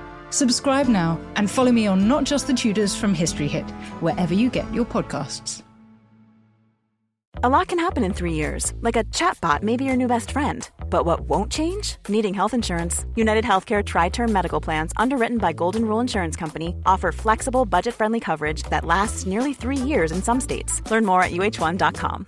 Subscribe 0.31 0.87
now 0.87 1.19
and 1.35 1.49
follow 1.49 1.71
me 1.71 1.87
on 1.87 2.07
Not 2.07 2.23
Just 2.23 2.47
the 2.47 2.53
Tudors 2.53 2.95
from 2.95 3.13
History 3.13 3.47
Hit, 3.47 3.69
wherever 4.01 4.33
you 4.33 4.49
get 4.49 4.73
your 4.73 4.85
podcasts. 4.85 5.61
A 7.43 7.49
lot 7.49 7.69
can 7.69 7.79
happen 7.79 8.03
in 8.03 8.13
three 8.13 8.33
years, 8.33 8.73
like 8.81 8.95
a 8.95 9.03
chatbot 9.05 9.63
may 9.63 9.75
be 9.75 9.83
your 9.83 9.95
new 9.95 10.07
best 10.07 10.31
friend. 10.31 10.69
But 10.91 11.05
what 11.05 11.21
won't 11.21 11.51
change? 11.51 11.95
Needing 12.07 12.33
health 12.33 12.53
insurance. 12.53 13.05
United 13.15 13.43
Healthcare 13.43 13.83
Tri 13.83 14.09
Term 14.09 14.31
Medical 14.31 14.61
Plans, 14.61 14.93
underwritten 14.95 15.37
by 15.37 15.51
Golden 15.51 15.85
Rule 15.85 15.99
Insurance 16.01 16.35
Company, 16.35 16.75
offer 16.85 17.11
flexible, 17.11 17.65
budget 17.65 17.95
friendly 17.95 18.19
coverage 18.19 18.63
that 18.69 18.85
lasts 18.85 19.25
nearly 19.25 19.53
three 19.53 19.77
years 19.77 20.11
in 20.11 20.21
some 20.21 20.39
states. 20.39 20.81
Learn 20.91 21.05
more 21.05 21.23
at 21.23 21.31
uh1.com. 21.31 22.27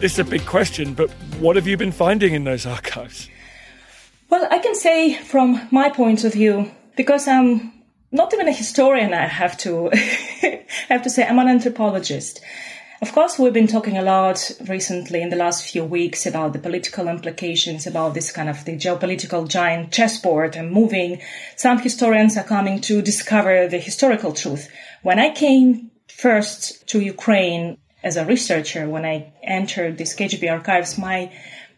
This 0.00 0.14
is 0.14 0.18
a 0.20 0.24
big 0.24 0.46
question, 0.46 0.94
but 0.94 1.10
what 1.40 1.56
have 1.56 1.66
you 1.66 1.76
been 1.76 1.92
finding 1.92 2.32
in 2.32 2.44
those 2.44 2.64
archives? 2.64 3.28
Well, 4.30 4.48
I 4.50 4.58
can 4.58 4.74
say 4.74 5.12
from 5.12 5.68
my 5.70 5.90
point 5.90 6.24
of 6.24 6.32
view, 6.32 6.70
because 6.96 7.28
I'm 7.28 7.70
not 8.10 8.32
even 8.32 8.48
a 8.48 8.52
historian, 8.52 9.12
I 9.12 9.26
have 9.26 9.58
to 9.58 9.90
I 9.92 10.64
have 10.88 11.02
to 11.02 11.10
say 11.10 11.26
I'm 11.26 11.38
an 11.38 11.48
anthropologist. 11.48 12.40
Of 13.02 13.12
course, 13.12 13.38
we've 13.38 13.52
been 13.52 13.66
talking 13.66 13.98
a 13.98 14.02
lot 14.02 14.50
recently 14.66 15.20
in 15.20 15.28
the 15.28 15.36
last 15.36 15.70
few 15.70 15.84
weeks 15.84 16.24
about 16.24 16.54
the 16.54 16.60
political 16.60 17.06
implications, 17.06 17.86
about 17.86 18.14
this 18.14 18.32
kind 18.32 18.48
of 18.48 18.64
the 18.64 18.78
geopolitical 18.78 19.46
giant 19.46 19.92
chessboard 19.92 20.56
and 20.56 20.72
moving. 20.72 21.20
Some 21.56 21.78
historians 21.78 22.38
are 22.38 22.44
coming 22.44 22.80
to 22.82 23.02
discover 23.02 23.68
the 23.68 23.78
historical 23.78 24.32
truth. 24.32 24.70
When 25.02 25.18
I 25.18 25.34
came 25.34 25.90
first 26.08 26.88
to 26.88 27.00
Ukraine 27.00 27.76
as 28.02 28.16
a 28.16 28.24
researcher, 28.24 28.88
when 28.88 29.04
I 29.04 29.32
entered 29.42 29.98
these 29.98 30.16
KGB 30.16 30.50
archives, 30.50 30.98
my, 30.98 31.32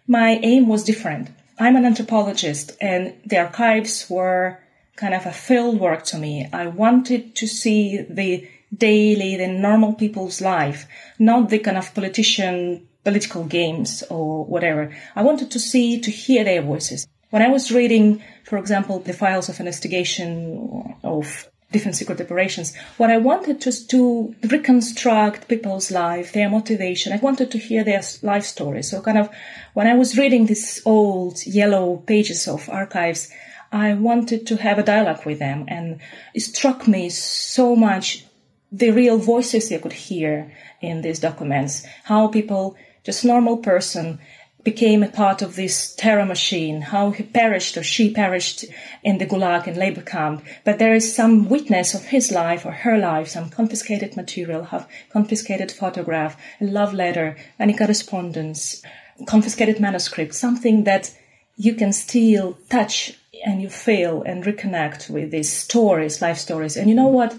my 0.07 0.39
aim 0.43 0.69
was 0.69 0.85
different. 0.85 1.29
I'm 1.59 1.77
an 1.77 1.85
anthropologist 1.85 2.73
and 2.81 3.15
the 3.27 3.39
archives 3.39 4.09
were 4.09 4.59
kind 4.97 5.15
of 5.15 5.27
a 5.27 5.33
field 5.33 5.81
work 5.81 6.05
to 6.05 6.19
me. 6.19 6.49
I 6.53 6.67
wanted 6.67 7.37
to 7.37 7.47
see 7.47 7.99
the 8.09 8.49
daily, 8.77 9.37
the 9.37 9.49
normal 9.49 9.95
people's 9.95 10.41
life, 10.41 10.87
not 11.19 11.51
the 11.51 11.59
kind 11.59 11.77
of 11.77 11.95
politician, 11.95 12.89
political 13.05 13.45
games 13.45 14.03
or 14.09 14.45
whatever. 14.45 14.95
I 15.15 15.23
wanted 15.23 15.51
to 15.53 15.59
see, 15.59 16.01
to 16.01 16.11
hear 16.11 16.45
their 16.45 16.63
voices. 16.63 17.07
When 17.31 17.43
I 17.43 17.49
was 17.49 17.73
reading, 17.73 18.23
for 18.45 18.59
example, 18.59 18.99
the 19.01 19.13
files 19.13 19.49
of 19.49 19.59
investigation 19.59 20.95
of 21.03 21.49
different 21.73 21.97
secret 21.97 22.21
operations, 22.21 22.77
what 22.97 23.11
I 23.11 23.19
wanted 23.19 23.65
was 23.65 23.85
to 23.87 24.35
reconstruct 24.43 25.49
people's 25.49 25.91
life, 25.91 26.33
their 26.33 26.49
motivation. 26.49 27.13
I 27.13 27.17
wanted 27.17 27.51
to 27.53 27.59
hear 27.59 27.83
their 27.85 28.03
life 28.23 28.45
stories. 28.45 28.91
So 28.91 29.01
kind 29.01 29.19
of 29.19 29.31
when 29.75 29.87
I 29.87 29.95
was 29.95 30.19
reading 30.19 30.47
these 30.47 30.83
old 30.85 31.45
yellow 31.47 31.97
pages 31.97 32.47
of 32.47 32.69
archives, 32.69 33.31
I 33.73 33.95
wanted 33.95 34.47
to 34.49 34.57
have 34.57 34.79
a 34.79 34.83
dialogue 34.83 35.25
with 35.25 35.39
them 35.39 35.65
and 35.69 36.01
it 36.35 36.41
struck 36.41 36.87
me 36.87 37.09
so 37.09 37.75
much 37.75 38.27
the 38.71 38.91
real 38.91 39.19
voices 39.19 39.71
you 39.71 39.79
could 39.79 39.93
hear 39.93 40.53
in 40.81 41.03
these 41.03 41.21
documents, 41.21 41.87
how 42.05 42.29
people, 42.29 42.77
just 43.05 43.25
normal 43.25 43.59
person, 43.59 44.19
became 44.65 45.03
a 45.03 45.09
part 45.09 45.43
of 45.43 45.57
this 45.57 45.95
terror 45.95 46.25
machine, 46.25 46.81
how 46.81 47.11
he 47.11 47.23
perished 47.23 47.77
or 47.77 47.83
she 47.83 48.13
perished 48.13 48.65
in 49.03 49.19
the 49.19 49.27
Gulag 49.27 49.67
and 49.67 49.77
labor 49.77 50.03
camp. 50.03 50.45
But 50.65 50.79
there 50.79 50.95
is 50.95 51.15
some 51.15 51.49
witness 51.49 51.95
of 51.95 52.05
his 52.05 52.31
life 52.31 52.65
or 52.65 52.73
her 52.73 52.99
life, 52.99 53.29
some 53.29 53.51
confiscated 53.51 54.17
material, 54.17 54.65
have 54.65 54.89
confiscated 55.13 55.73
photograph, 55.73 56.37
a 56.61 56.65
love 56.65 56.95
letter, 56.95 57.37
any 57.59 57.75
correspondence, 57.75 58.83
confiscated 59.27 59.81
manuscript, 59.81 60.35
something 60.35 60.85
that 60.85 61.13
you 61.57 61.75
can 61.75 61.93
still 61.93 62.57
touch 62.69 63.13
and 63.45 63.61
you 63.61 63.69
feel 63.69 64.23
and 64.23 64.45
reconnect 64.45 65.11
with 65.11 65.31
these 65.31 65.53
stories, 65.53 66.23
life 66.23 66.39
stories. 66.39 66.77
And 66.77 66.89
you 66.89 66.95
know 66.95 67.09
what? 67.09 67.39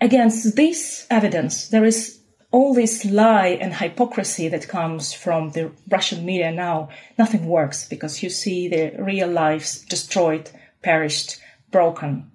against 0.00 0.56
this 0.56 1.06
evidence, 1.10 1.68
there 1.68 1.84
is 1.84 2.19
all 2.50 2.74
this 2.74 3.04
lie 3.04 3.58
and 3.60 3.72
hypocrisy 3.72 4.48
that 4.48 4.68
comes 4.68 5.12
from 5.12 5.50
the 5.50 5.70
Russian 5.88 6.24
media 6.24 6.50
now. 6.50 6.88
Nothing 7.18 7.46
works 7.46 7.88
because 7.88 8.22
you 8.22 8.30
see 8.30 8.68
the 8.68 8.92
real 8.98 9.28
lives 9.28 9.82
destroyed, 9.84 10.50
perished, 10.82 11.40
broken. 11.70 12.30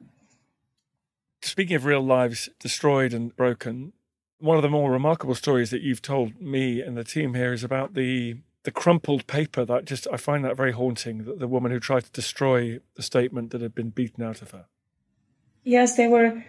Speaking 1.42 1.76
of 1.76 1.86
real 1.86 2.02
lives 2.02 2.50
destroyed 2.60 3.14
and 3.14 3.36
broken, 3.36 3.94
one 4.40 4.58
of 4.58 4.64
the 4.64 4.70
more 4.70 4.92
remarkable 4.92 5.36
stories 5.36 5.70
that 5.72 5.82
you've 5.82 6.02
told 6.02 6.42
me 6.42 6.82
and 6.82 6.98
the 6.98 7.04
team 7.04 7.34
here 7.34 7.54
is 7.54 7.64
about 7.64 7.94
the 7.94 8.38
the 8.64 8.72
crumpled 8.72 9.28
paper 9.28 9.64
that 9.64 9.86
just 9.86 10.08
I 10.12 10.18
find 10.18 10.44
that 10.44 10.58
very 10.58 10.72
haunting 10.72 11.26
that 11.26 11.38
the 11.38 11.48
woman 11.48 11.72
who 11.72 11.80
tried 11.80 12.06
to 12.06 12.12
destroy 12.12 12.80
the 12.96 13.04
statement 13.04 13.52
that 13.52 13.62
had 13.62 13.76
been 13.76 13.92
beaten 13.92 14.24
out 14.24 14.42
of 14.42 14.52
her. 14.52 14.66
Yes, 15.64 15.98
there 15.98 16.10
were 16.10 16.44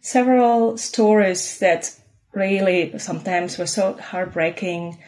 several 0.00 0.76
stories 0.76 1.60
that 1.60 1.96
really 2.32 2.98
sometimes 2.98 3.58
were 3.58 3.66
so 3.66 3.94
heartbreaking 3.94 4.98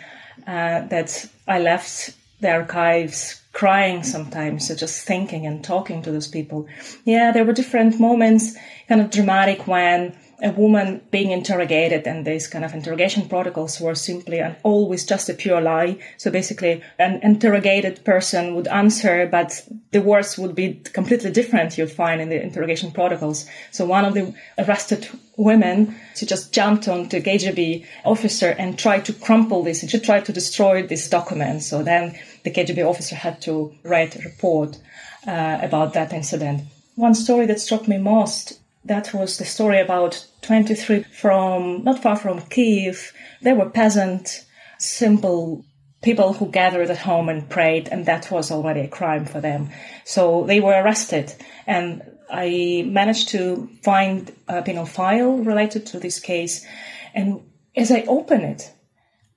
uh, 0.47 0.87
that 0.89 1.27
I 1.47 1.59
left 1.61 2.15
the 2.41 2.53
archives 2.53 3.41
crying 3.53 4.03
sometimes, 4.03 4.69
so 4.69 4.75
just 4.75 5.07
thinking 5.07 5.47
and 5.47 5.65
talking 5.65 6.03
to 6.03 6.11
those 6.11 6.29
people. 6.29 6.67
Yeah, 7.05 7.33
there 7.33 7.45
were 7.45 7.53
different 7.53 8.01
moments, 8.01 8.57
kind 8.89 9.01
of 9.01 9.11
dramatic 9.11 9.67
when 9.67 10.17
a 10.43 10.51
woman 10.51 11.01
being 11.11 11.31
interrogated 11.31 12.07
and 12.07 12.27
these 12.27 12.47
kind 12.47 12.65
of 12.65 12.75
interrogation 12.75 13.29
protocols 13.29 13.81
were 13.81 13.95
simply 13.95 14.41
and 14.41 14.57
always 14.63 15.05
just 15.05 15.29
a 15.29 15.35
pure 15.35 15.61
lie. 15.61 15.99
So 16.17 16.31
basically 16.31 16.83
an 16.99 17.21
interrogated 17.23 18.05
person 18.05 18.55
would 18.55 18.69
answer, 18.69 19.27
but 19.27 19.67
the 19.91 20.01
words 20.01 20.37
would 20.39 20.55
be 20.55 20.75
completely 20.75 21.31
different 21.31 21.79
you'd 21.79 21.91
find 21.91 22.21
in 22.21 22.29
the 22.29 22.43
interrogation 22.43 22.91
protocols. 22.91 23.47
So 23.71 23.85
one 23.85 24.05
of 24.05 24.15
the 24.15 24.35
arrested 24.59 25.09
women, 25.37 25.97
she 26.15 26.27
just 26.27 26.53
jumped 26.53 26.89
on 26.89 27.09
the 27.09 27.21
KGB 27.21 27.87
officer 28.05 28.51
and 28.51 28.79
tried 28.79 29.05
to 29.07 29.13
crumple 29.13 29.63
this. 29.63 29.89
She 29.89 30.01
tried 30.01 30.27
to 30.27 30.33
destroy 30.33 30.87
this 30.87 31.09
document. 31.09 31.63
So 31.63 31.83
then 31.83 32.19
the 32.43 32.51
KGB 32.51 32.87
officer 32.89 33.15
had 33.15 33.41
to 33.43 33.75
write 33.83 34.17
a 34.17 34.23
report 34.23 34.79
uh, 35.27 35.59
about 35.63 35.95
that 35.95 36.13
incident. 36.13 36.63
One 36.97 37.15
story 37.15 37.47
that 37.47 37.61
struck 37.61 37.89
me 37.89 37.99
most 37.99 38.61
that 38.85 39.15
was 39.15 39.39
the 39.39 39.45
story 39.45 39.81
about 39.81 40.27
23 40.43 41.05
from 41.05 41.85
not 41.85 42.03
far 42.03 42.17
from 42.17 42.41
Kiev. 42.41 43.13
They 43.43 43.53
were 43.53 43.71
peasant, 43.71 44.45
simple 44.79 45.65
people 46.03 46.35
who 46.35 46.51
gathered 46.51 46.91
at 46.91 46.99
home 46.99 47.29
and 47.29 47.49
prayed, 47.49 47.89
and 47.89 48.07
that 48.07 48.31
was 48.31 48.51
already 48.51 48.81
a 48.81 48.89
crime 48.89 49.25
for 49.25 49.41
them. 49.41 49.71
So 50.05 50.45
they 50.45 50.61
were 50.61 50.73
arrested, 50.75 51.33
and 51.67 52.03
I 52.31 52.85
managed 52.87 53.31
to 53.31 53.69
find 53.83 54.31
a 54.49 54.63
penal 54.63 54.87
file 54.87 55.39
related 55.39 55.87
to 55.87 55.99
this 55.99 56.21
case. 56.21 56.67
And 57.15 57.41
as 57.75 57.91
I 57.91 58.03
opened 58.03 58.45
it, 58.45 58.73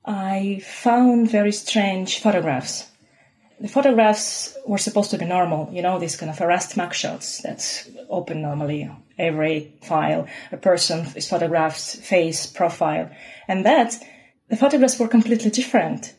I 0.03 0.61
found 0.63 1.31
very 1.31 1.51
strange 1.51 2.19
photographs 2.19 2.89
the 3.59 3.67
photographs 3.67 4.55
were 4.65 4.77
supposed 4.77 5.11
to 5.11 5.17
be 5.17 5.25
normal, 5.25 5.69
you 5.71 5.81
know, 5.81 5.99
these 5.99 6.15
kind 6.15 6.29
of 6.29 6.39
arrest 6.41 6.75
mugshots 6.75 7.41
that's 7.41 7.89
open 8.09 8.41
normally. 8.41 8.89
Every 9.17 9.73
file, 9.81 10.27
a 10.51 10.57
person 10.57 11.07
is 11.15 11.27
photographed, 11.27 11.81
face, 11.81 12.45
profile. 12.45 13.09
And 13.47 13.65
that, 13.65 13.97
the 14.49 14.55
photographs 14.55 14.99
were 14.99 15.07
completely 15.07 15.49
different. 15.49 16.13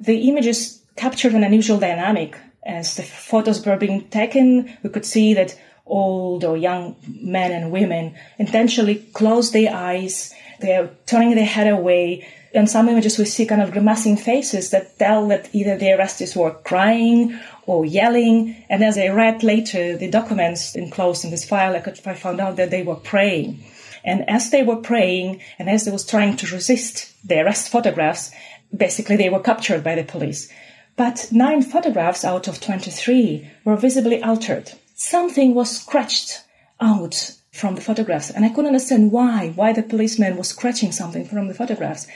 The 0.00 0.28
images 0.28 0.82
captured 0.96 1.34
an 1.34 1.44
unusual 1.44 1.78
dynamic. 1.78 2.36
As 2.64 2.96
the 2.96 3.02
photos 3.02 3.64
were 3.64 3.76
being 3.76 4.08
taken, 4.08 4.76
we 4.82 4.90
could 4.90 5.06
see 5.06 5.34
that 5.34 5.58
old 5.86 6.44
or 6.44 6.56
young 6.56 6.96
men 7.06 7.52
and 7.52 7.72
women 7.72 8.14
intentionally 8.38 8.96
closed 8.96 9.52
their 9.52 9.74
eyes. 9.74 10.34
They're 10.60 10.90
turning 11.06 11.34
their 11.34 11.44
head 11.44 11.68
away 11.68 12.26
in 12.52 12.66
some 12.66 12.88
images 12.88 13.18
we 13.18 13.24
see 13.24 13.46
kind 13.46 13.62
of 13.62 13.72
grimacing 13.72 14.16
faces 14.16 14.70
that 14.70 14.98
tell 14.98 15.28
that 15.28 15.48
either 15.54 15.76
the 15.76 15.86
arrestees 15.86 16.34
were 16.36 16.50
crying 16.50 17.38
or 17.66 17.84
yelling. 17.84 18.64
And 18.68 18.82
as 18.82 18.98
I 18.98 19.08
read 19.08 19.42
later 19.42 19.96
the 19.96 20.10
documents 20.10 20.74
enclosed 20.74 21.24
in 21.24 21.30
this 21.30 21.44
file, 21.44 21.76
I, 21.76 21.80
could, 21.80 22.00
I 22.04 22.14
found 22.14 22.40
out 22.40 22.56
that 22.56 22.70
they 22.70 22.82
were 22.82 22.96
praying. 22.96 23.64
And 24.04 24.28
as 24.28 24.50
they 24.50 24.62
were 24.62 24.76
praying 24.76 25.42
and 25.58 25.68
as 25.70 25.84
they 25.84 25.92
was 25.92 26.06
trying 26.06 26.36
to 26.38 26.54
resist 26.54 27.14
the 27.26 27.40
arrest 27.40 27.70
photographs, 27.70 28.32
basically 28.74 29.16
they 29.16 29.28
were 29.28 29.40
captured 29.40 29.84
by 29.84 29.94
the 29.94 30.04
police. 30.04 30.50
But 30.96 31.28
nine 31.30 31.62
photographs 31.62 32.24
out 32.24 32.48
of 32.48 32.60
23 32.60 33.48
were 33.64 33.76
visibly 33.76 34.22
altered. 34.22 34.72
Something 34.94 35.54
was 35.54 35.80
scratched 35.80 36.42
out 36.80 37.36
from 37.52 37.74
the 37.74 37.80
photographs. 37.80 38.30
And 38.30 38.44
I 38.44 38.48
couldn't 38.48 38.66
understand 38.66 39.10
why, 39.10 39.52
why 39.56 39.72
the 39.72 39.82
policeman 39.82 40.36
was 40.36 40.48
scratching 40.48 40.92
something 40.92 41.24
from 41.24 41.48
the 41.48 41.54
photographs. 41.54 42.06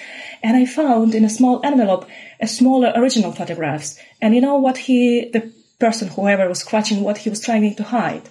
And 0.43 0.57
I 0.57 0.65
found 0.65 1.15
in 1.15 1.25
a 1.25 1.31
small 1.31 1.61
envelope 1.65 2.07
a 2.41 2.47
smaller 2.47 2.93
original 2.95 3.33
photographs. 3.33 3.99
And 4.21 4.35
you 4.35 4.41
know 4.41 4.57
what 4.57 4.79
he, 4.79 5.29
the 5.31 5.53
person, 5.79 6.09
whoever 6.09 6.49
was 6.49 6.61
scratching, 6.61 7.03
what 7.03 7.19
he 7.19 7.31
was 7.31 7.41
trying 7.41 7.75
to 7.75 7.83
hide? 7.83 8.23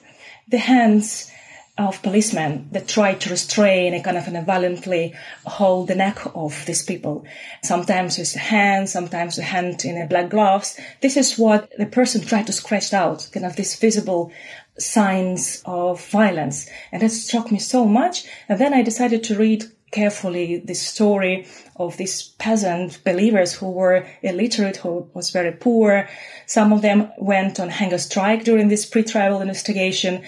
The 0.47 0.57
hands 0.57 1.29
of 1.77 2.03
policemen 2.03 2.67
that 2.71 2.87
tried 2.87 3.19
to 3.19 3.31
restrain 3.31 3.95
and 3.95 4.03
kind 4.03 4.15
of 4.15 4.27
and 4.27 4.45
violently 4.45 5.15
hold 5.43 5.87
the 5.87 5.95
neck 5.95 6.19
of 6.35 6.65
these 6.67 6.83
people. 6.83 7.25
Sometimes 7.63 8.19
with 8.19 8.35
a 8.35 8.39
hand, 8.39 8.87
sometimes 8.87 9.39
a 9.39 9.43
hand 9.43 9.83
in 9.83 9.99
a 9.99 10.05
black 10.05 10.29
gloves. 10.29 10.79
This 11.01 11.17
is 11.17 11.37
what 11.37 11.71
the 11.75 11.87
person 11.87 12.21
tried 12.21 12.45
to 12.45 12.53
scratch 12.53 12.93
out, 12.93 13.27
kind 13.33 13.45
of 13.45 13.55
this 13.55 13.75
visible 13.79 14.31
signs 14.77 15.61
of 15.65 16.05
violence. 16.07 16.69
And 16.91 17.03
it 17.03 17.09
struck 17.09 17.51
me 17.51 17.59
so 17.59 17.85
much. 17.85 18.25
And 18.49 18.59
then 18.59 18.73
I 18.73 18.81
decided 18.81 19.23
to 19.25 19.37
read 19.37 19.65
carefully 19.91 20.57
the 20.57 20.73
story 20.73 21.47
of 21.75 21.95
these 21.97 22.23
peasant 22.39 23.03
believers 23.03 23.53
who 23.53 23.71
were 23.71 24.05
illiterate, 24.21 24.77
who 24.77 25.07
was 25.13 25.29
very 25.29 25.51
poor. 25.51 26.09
Some 26.47 26.73
of 26.73 26.81
them 26.81 27.11
went 27.17 27.59
on 27.59 27.69
hunger 27.69 27.99
strike 27.99 28.43
during 28.43 28.67
this 28.67 28.85
pre-trial 28.85 29.39
investigation. 29.41 30.23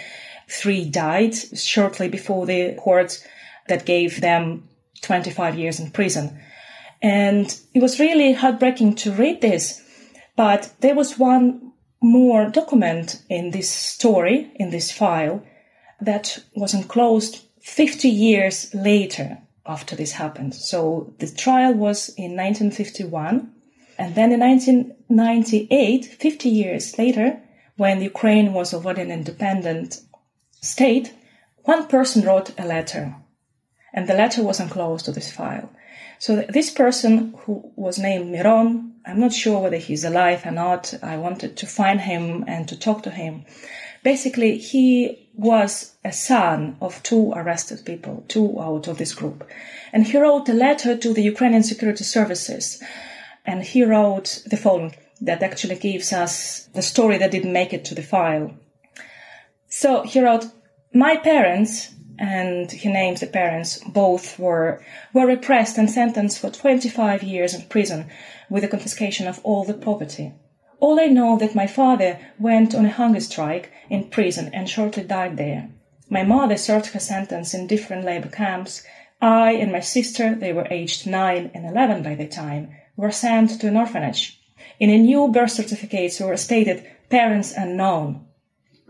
Three 0.48 0.86
died 0.86 1.36
shortly 1.36 2.08
before 2.08 2.46
the 2.46 2.76
court 2.76 3.22
that 3.68 3.86
gave 3.86 4.22
them 4.22 4.70
25 5.02 5.58
years 5.58 5.80
in 5.80 5.90
prison. 5.92 6.40
And 7.02 7.56
it 7.74 7.82
was 7.82 8.00
really 8.00 8.34
heartbreaking 8.34 8.96
to 8.96 9.12
read 9.12 9.42
this. 9.42 9.82
But 10.36 10.72
there 10.82 10.96
was 10.96 11.18
one 11.18 11.72
more 12.02 12.50
document 12.50 13.22
in 13.30 13.52
this 13.52 13.70
story, 13.70 14.52
in 14.56 14.70
this 14.70 14.92
file, 14.92 15.44
that 16.02 16.44
was 16.56 16.74
enclosed 16.74 17.42
50 17.62 18.10
years 18.10 18.74
later 18.74 19.38
after 19.66 19.96
this 19.96 20.12
happened. 20.12 20.54
So 20.54 21.14
the 21.20 21.28
trial 21.28 21.74
was 21.74 22.10
in 22.10 22.36
1951. 22.36 23.52
And 23.98 24.14
then 24.14 24.32
in 24.32 24.40
1998, 24.42 26.06
50 26.06 26.50
years 26.50 26.98
later, 26.98 27.40
when 27.78 28.02
Ukraine 28.02 28.54
was 28.54 28.74
already 28.74 29.02
an 29.02 29.12
independent 29.12 30.00
state, 30.62 31.14
one 31.64 31.88
person 31.88 32.26
wrote 32.26 32.52
a 32.60 32.66
letter. 32.66 33.16
And 33.94 34.08
the 34.08 34.14
letter 34.14 34.44
was 34.44 34.60
enclosed 34.60 35.06
to 35.06 35.12
this 35.12 35.32
file. 35.32 35.70
So 36.20 36.46
this 36.50 36.70
person 36.70 37.34
who 37.40 37.72
was 37.76 37.98
named 37.98 38.32
Miron, 38.32 38.95
I'm 39.08 39.20
not 39.20 39.34
sure 39.34 39.62
whether 39.62 39.78
he's 39.78 40.04
alive 40.04 40.46
or 40.46 40.52
not. 40.52 40.94
I 41.04 41.18
wanted 41.18 41.58
to 41.58 41.68
find 41.68 42.02
him 42.02 42.44
and 42.48 42.68
to 42.70 42.80
talk 42.80 43.04
to 43.04 43.12
him. 43.12 43.46
Basically, 44.04 44.58
he 44.58 45.30
was 45.36 45.94
a 46.04 46.12
son 46.12 46.78
of 46.82 47.04
two 47.04 47.32
arrested 47.32 47.86
people, 47.86 48.24
two 48.28 48.60
out 48.60 48.88
of 48.88 48.98
this 48.98 49.14
group. 49.14 49.48
And 49.94 50.06
he 50.08 50.18
wrote 50.18 50.50
a 50.50 50.54
letter 50.54 50.98
to 50.98 51.14
the 51.14 51.22
Ukrainian 51.22 51.64
security 51.64 52.04
services. 52.04 52.82
And 53.46 53.62
he 53.64 53.84
wrote 53.84 54.44
the 54.46 54.58
following 54.58 54.96
that 55.22 55.44
actually 55.44 55.76
gives 55.76 56.12
us 56.12 56.66
the 56.74 56.82
story 56.82 57.18
that 57.20 57.32
didn't 57.32 57.54
make 57.54 57.74
it 57.74 57.86
to 57.86 57.96
the 57.96 58.04
file. 58.04 58.54
So 59.70 60.04
he 60.04 60.20
wrote, 60.20 60.46
My 60.94 61.18
parents, 61.18 61.94
and 62.20 62.72
he 62.72 62.90
names 62.90 63.20
the 63.20 63.28
parents, 63.28 63.80
both 63.88 64.40
were, 64.40 64.82
were 65.14 65.28
repressed 65.28 65.78
and 65.78 65.90
sentenced 65.90 66.40
for 66.40 66.50
25 66.50 67.24
years 67.24 67.54
in 67.54 67.62
prison 67.64 68.08
with 68.50 68.64
the 68.64 68.70
confiscation 68.70 69.28
of 69.28 69.40
all 69.44 69.64
the 69.64 69.74
property. 69.74 70.34
All 70.80 71.00
I 71.00 71.06
know 71.06 71.38
that 71.38 71.56
my 71.56 71.68
father 71.68 72.20
went 72.38 72.76
on 72.76 72.86
a 72.86 72.90
hunger 72.90 73.20
strike 73.20 73.72
in 73.90 74.10
prison 74.10 74.52
and 74.54 74.70
shortly 74.70 75.04
died 75.04 75.38
there. 75.38 75.70
My 76.10 76.24
mother 76.24 76.58
served 76.58 76.88
her 76.88 77.00
sentence 77.00 77.54
in 77.54 77.68
different 77.68 78.06
labor 78.06 78.30
camps. 78.30 78.84
I 79.22 79.54
and 79.54 79.72
my 79.72 79.80
sister, 79.80 80.36
they 80.36 80.54
were 80.54 80.68
aged 80.70 81.08
9 81.08 81.52
and 81.54 81.66
11 81.66 82.04
by 82.04 82.16
the 82.16 82.28
time, 82.28 82.76
were 82.96 83.12
sent 83.12 83.60
to 83.62 83.68
an 83.68 83.78
orphanage. 83.78 84.40
In 84.80 84.90
a 84.90 84.98
new 84.98 85.30
birth 85.30 85.52
certificate 85.52 86.20
were 86.20 86.38
stated 86.38 86.86
parents 87.10 87.54
unknown. 87.56 88.25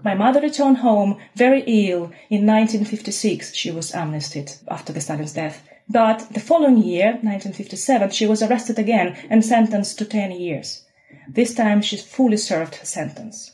My 0.03 0.13
mother 0.13 0.41
returned 0.41 0.77
home 0.77 1.17
very 1.35 1.61
ill. 1.61 2.11
In 2.29 2.45
1956, 2.45 3.55
she 3.55 3.71
was 3.71 3.95
amnestied 3.95 4.51
after 4.67 4.91
the 4.91 5.01
Stalin's 5.01 5.33
death. 5.33 5.67
But 5.89 6.27
the 6.31 6.39
following 6.39 6.83
year, 6.83 7.11
1957, 7.21 8.09
she 8.11 8.27
was 8.27 8.43
arrested 8.43 8.77
again 8.77 9.15
and 9.29 9.45
sentenced 9.45 9.97
to 9.99 10.05
10 10.05 10.31
years. 10.31 10.83
This 11.27 11.53
time 11.53 11.81
she 11.81 11.97
fully 11.97 12.37
served 12.37 12.75
her 12.75 12.85
sentence. 12.85 13.51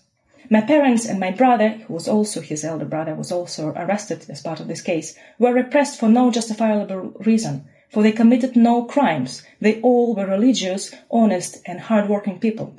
My 0.49 0.61
parents 0.61 1.05
and 1.05 1.19
my 1.19 1.31
brother, 1.31 1.69
who 1.69 1.93
was 1.93 2.07
also 2.07 2.41
his 2.41 2.63
elder 2.63 2.85
brother, 2.85 3.15
was 3.15 3.31
also 3.31 3.69
arrested 3.69 4.25
as 4.29 4.41
part 4.41 4.59
of 4.59 4.67
this 4.67 4.81
case, 4.81 5.15
were 5.39 5.53
repressed 5.53 5.99
for 5.99 6.09
no 6.09 6.31
justifiable 6.31 7.13
reason, 7.19 7.65
for 7.89 8.03
they 8.03 8.11
committed 8.11 8.55
no 8.55 8.83
crimes. 8.83 9.43
They 9.61 9.79
all 9.81 10.15
were 10.15 10.25
religious, 10.25 10.93
honest, 11.09 11.61
and 11.65 11.79
hard-working 11.79 12.39
people. 12.39 12.75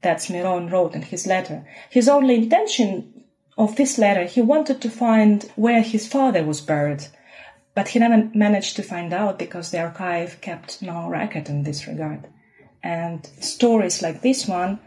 That's 0.00 0.30
Miron 0.30 0.68
wrote 0.68 0.94
in 0.94 1.02
his 1.02 1.26
letter. 1.26 1.66
His 1.90 2.08
only 2.08 2.36
intention 2.36 3.24
of 3.56 3.76
this 3.76 3.98
letter, 3.98 4.24
he 4.24 4.40
wanted 4.40 4.80
to 4.82 4.90
find 4.90 5.42
where 5.56 5.82
his 5.82 6.06
father 6.06 6.44
was 6.44 6.60
buried, 6.60 7.04
but 7.74 7.88
he 7.88 7.98
never 7.98 8.30
managed 8.34 8.76
to 8.76 8.82
find 8.82 9.12
out 9.12 9.38
because 9.38 9.70
the 9.70 9.80
archive 9.80 10.40
kept 10.40 10.80
no 10.80 11.08
record 11.08 11.48
in 11.48 11.64
this 11.64 11.86
regard. 11.88 12.28
And 12.82 13.26
stories 13.40 14.02
like 14.02 14.22
this 14.22 14.46
one, 14.46 14.78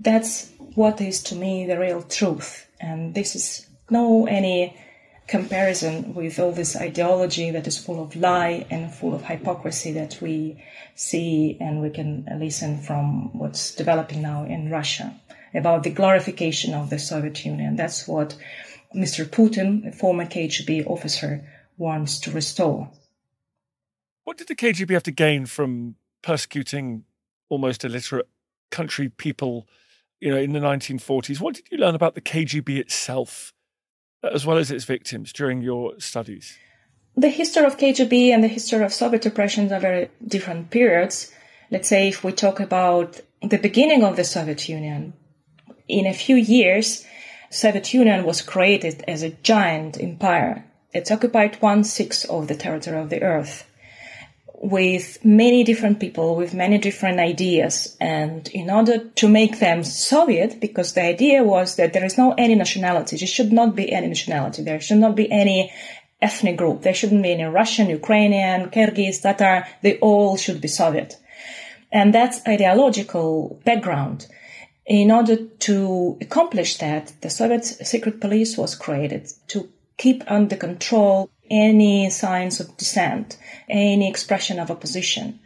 that's 0.00 0.50
what 0.74 1.00
is 1.00 1.22
to 1.24 1.36
me 1.36 1.66
the 1.66 1.78
real 1.78 2.02
truth. 2.02 2.68
And 2.80 3.14
this 3.14 3.36
is 3.36 3.66
no 3.90 4.26
any 4.26 4.76
comparison 5.28 6.14
with 6.14 6.38
all 6.38 6.52
this 6.52 6.74
ideology 6.74 7.50
that 7.50 7.66
is 7.66 7.78
full 7.78 8.02
of 8.02 8.16
lie 8.16 8.66
and 8.70 8.92
full 8.92 9.14
of 9.14 9.22
hypocrisy 9.22 9.92
that 9.92 10.18
we 10.22 10.64
see 10.94 11.56
and 11.60 11.82
we 11.82 11.90
can 11.90 12.26
listen 12.38 12.78
from 12.78 13.38
what's 13.38 13.74
developing 13.74 14.22
now 14.22 14.44
in 14.44 14.70
Russia 14.70 15.14
about 15.54 15.82
the 15.82 15.90
glorification 15.90 16.72
of 16.72 16.88
the 16.88 16.98
Soviet 16.98 17.44
Union. 17.44 17.76
That's 17.76 18.08
what 18.08 18.36
Mr. 18.94 19.26
Putin, 19.26 19.86
a 19.88 19.92
former 19.92 20.24
KGB 20.24 20.86
officer, 20.86 21.46
wants 21.76 22.20
to 22.20 22.30
restore. 22.30 22.90
What 24.24 24.38
did 24.38 24.48
the 24.48 24.56
KGB 24.56 24.90
have 24.92 25.02
to 25.04 25.10
gain 25.10 25.46
from 25.46 25.96
persecuting 26.22 27.04
almost 27.50 27.84
illiterate 27.84 28.28
country 28.70 29.10
people, 29.10 29.66
you 30.20 30.30
know, 30.30 30.38
in 30.38 30.52
the 30.52 30.60
1940s? 30.60 31.40
What 31.40 31.54
did 31.54 31.68
you 31.70 31.78
learn 31.78 31.94
about 31.94 32.14
the 32.14 32.20
KGB 32.20 32.78
itself, 32.78 33.52
as 34.22 34.46
well 34.46 34.58
as 34.58 34.70
its 34.70 34.84
victims, 34.84 35.32
during 35.32 35.62
your 35.62 35.98
studies? 35.98 36.58
The 37.16 37.28
history 37.28 37.64
of 37.64 37.78
KGB 37.78 38.30
and 38.30 38.44
the 38.44 38.48
history 38.48 38.84
of 38.84 38.92
Soviet 38.92 39.24
repression 39.24 39.72
are 39.72 39.80
very 39.80 40.10
different 40.26 40.70
periods. 40.70 41.32
Let's 41.70 41.88
say 41.88 42.08
if 42.08 42.22
we 42.22 42.32
talk 42.32 42.60
about 42.60 43.20
the 43.42 43.58
beginning 43.58 44.04
of 44.04 44.16
the 44.16 44.24
Soviet 44.24 44.68
Union, 44.68 45.12
in 45.88 46.06
a 46.06 46.14
few 46.14 46.36
years, 46.36 47.04
Soviet 47.50 47.92
Union 47.94 48.24
was 48.24 48.42
created 48.42 49.04
as 49.08 49.22
a 49.22 49.30
giant 49.30 50.00
empire 50.00 50.64
it's 50.92 51.10
occupied 51.10 51.60
one 51.60 51.84
sixth 51.84 52.28
of 52.30 52.48
the 52.48 52.54
territory 52.54 52.98
of 52.98 53.10
the 53.10 53.22
earth 53.22 53.67
with 54.60 55.24
many 55.24 55.62
different 55.62 56.00
people 56.00 56.34
with 56.34 56.52
many 56.52 56.78
different 56.78 57.20
ideas. 57.20 57.96
And 58.00 58.48
in 58.48 58.70
order 58.70 58.98
to 58.98 59.28
make 59.28 59.60
them 59.60 59.84
soviet 59.84 60.60
because 60.60 60.92
the 60.92 61.04
idea 61.04 61.44
was 61.44 61.76
that 61.76 61.92
there 61.92 62.04
is 62.04 62.18
no 62.18 62.34
any 62.36 62.54
nationality 62.54 63.16
there 63.16 63.28
should 63.28 63.52
not 63.52 63.76
be 63.76 63.92
any 63.92 64.08
nationality. 64.08 64.62
There 64.62 64.80
should 64.80 64.98
not 64.98 65.14
be 65.14 65.30
any 65.30 65.72
ethnic 66.20 66.56
group. 66.56 66.82
There 66.82 66.94
shouldn't 66.94 67.22
be 67.22 67.32
any 67.32 67.44
russian 67.44 67.88
ukrainian 67.88 68.70
kyrgyz 68.70 69.22
tatar. 69.22 69.66
They 69.82 69.98
all 69.98 70.36
should 70.36 70.60
be 70.60 70.68
soviet. 70.68 71.16
And 71.92 72.12
that's 72.12 72.46
ideological 72.46 73.60
background. 73.64 74.26
In 74.86 75.10
order 75.12 75.36
to 75.36 76.18
accomplish 76.20 76.78
that 76.78 77.12
the 77.20 77.30
soviet 77.30 77.64
secret 77.64 78.20
police 78.20 78.56
was 78.58 78.74
created 78.74 79.28
to 79.48 79.68
keep 79.98 80.22
under 80.30 80.56
control 80.56 81.28
any 81.50 82.08
signs 82.10 82.60
of 82.60 82.76
dissent, 82.76 83.36
any 83.68 84.08
expression 84.08 84.58
of 84.58 84.70
opposition. 84.70 85.40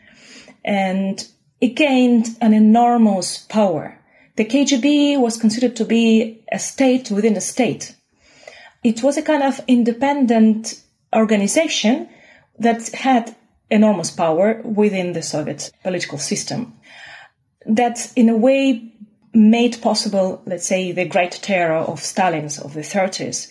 And 0.65 1.27
it 1.61 1.75
gained 1.75 2.29
an 2.41 2.53
enormous 2.53 3.39
power. 3.39 3.99
The 4.37 4.45
KGB 4.45 5.19
was 5.19 5.37
considered 5.37 5.77
to 5.77 5.85
be 5.85 6.45
a 6.51 6.59
state 6.59 7.11
within 7.11 7.37
a 7.37 7.41
state. 7.41 7.95
It 8.85 9.03
was 9.03 9.17
a 9.17 9.23
kind 9.23 9.43
of 9.43 9.61
independent 9.67 10.81
organization 11.15 12.09
that 12.59 12.89
had 12.89 13.35
enormous 13.71 14.11
power 14.11 14.61
within 14.65 15.13
the 15.13 15.23
Soviet 15.23 15.71
political 15.83 16.19
system. 16.19 16.75
That, 17.67 18.13
in 18.17 18.29
a 18.29 18.37
way, 18.37 18.93
made 19.33 19.81
possible, 19.81 20.43
let's 20.47 20.67
say, 20.67 20.93
the 20.93 21.07
great 21.07 21.33
terror 21.33 21.77
of 21.77 22.01
Stalin's 22.01 22.59
of 22.59 22.75
the 22.75 22.81
30s 22.81 23.51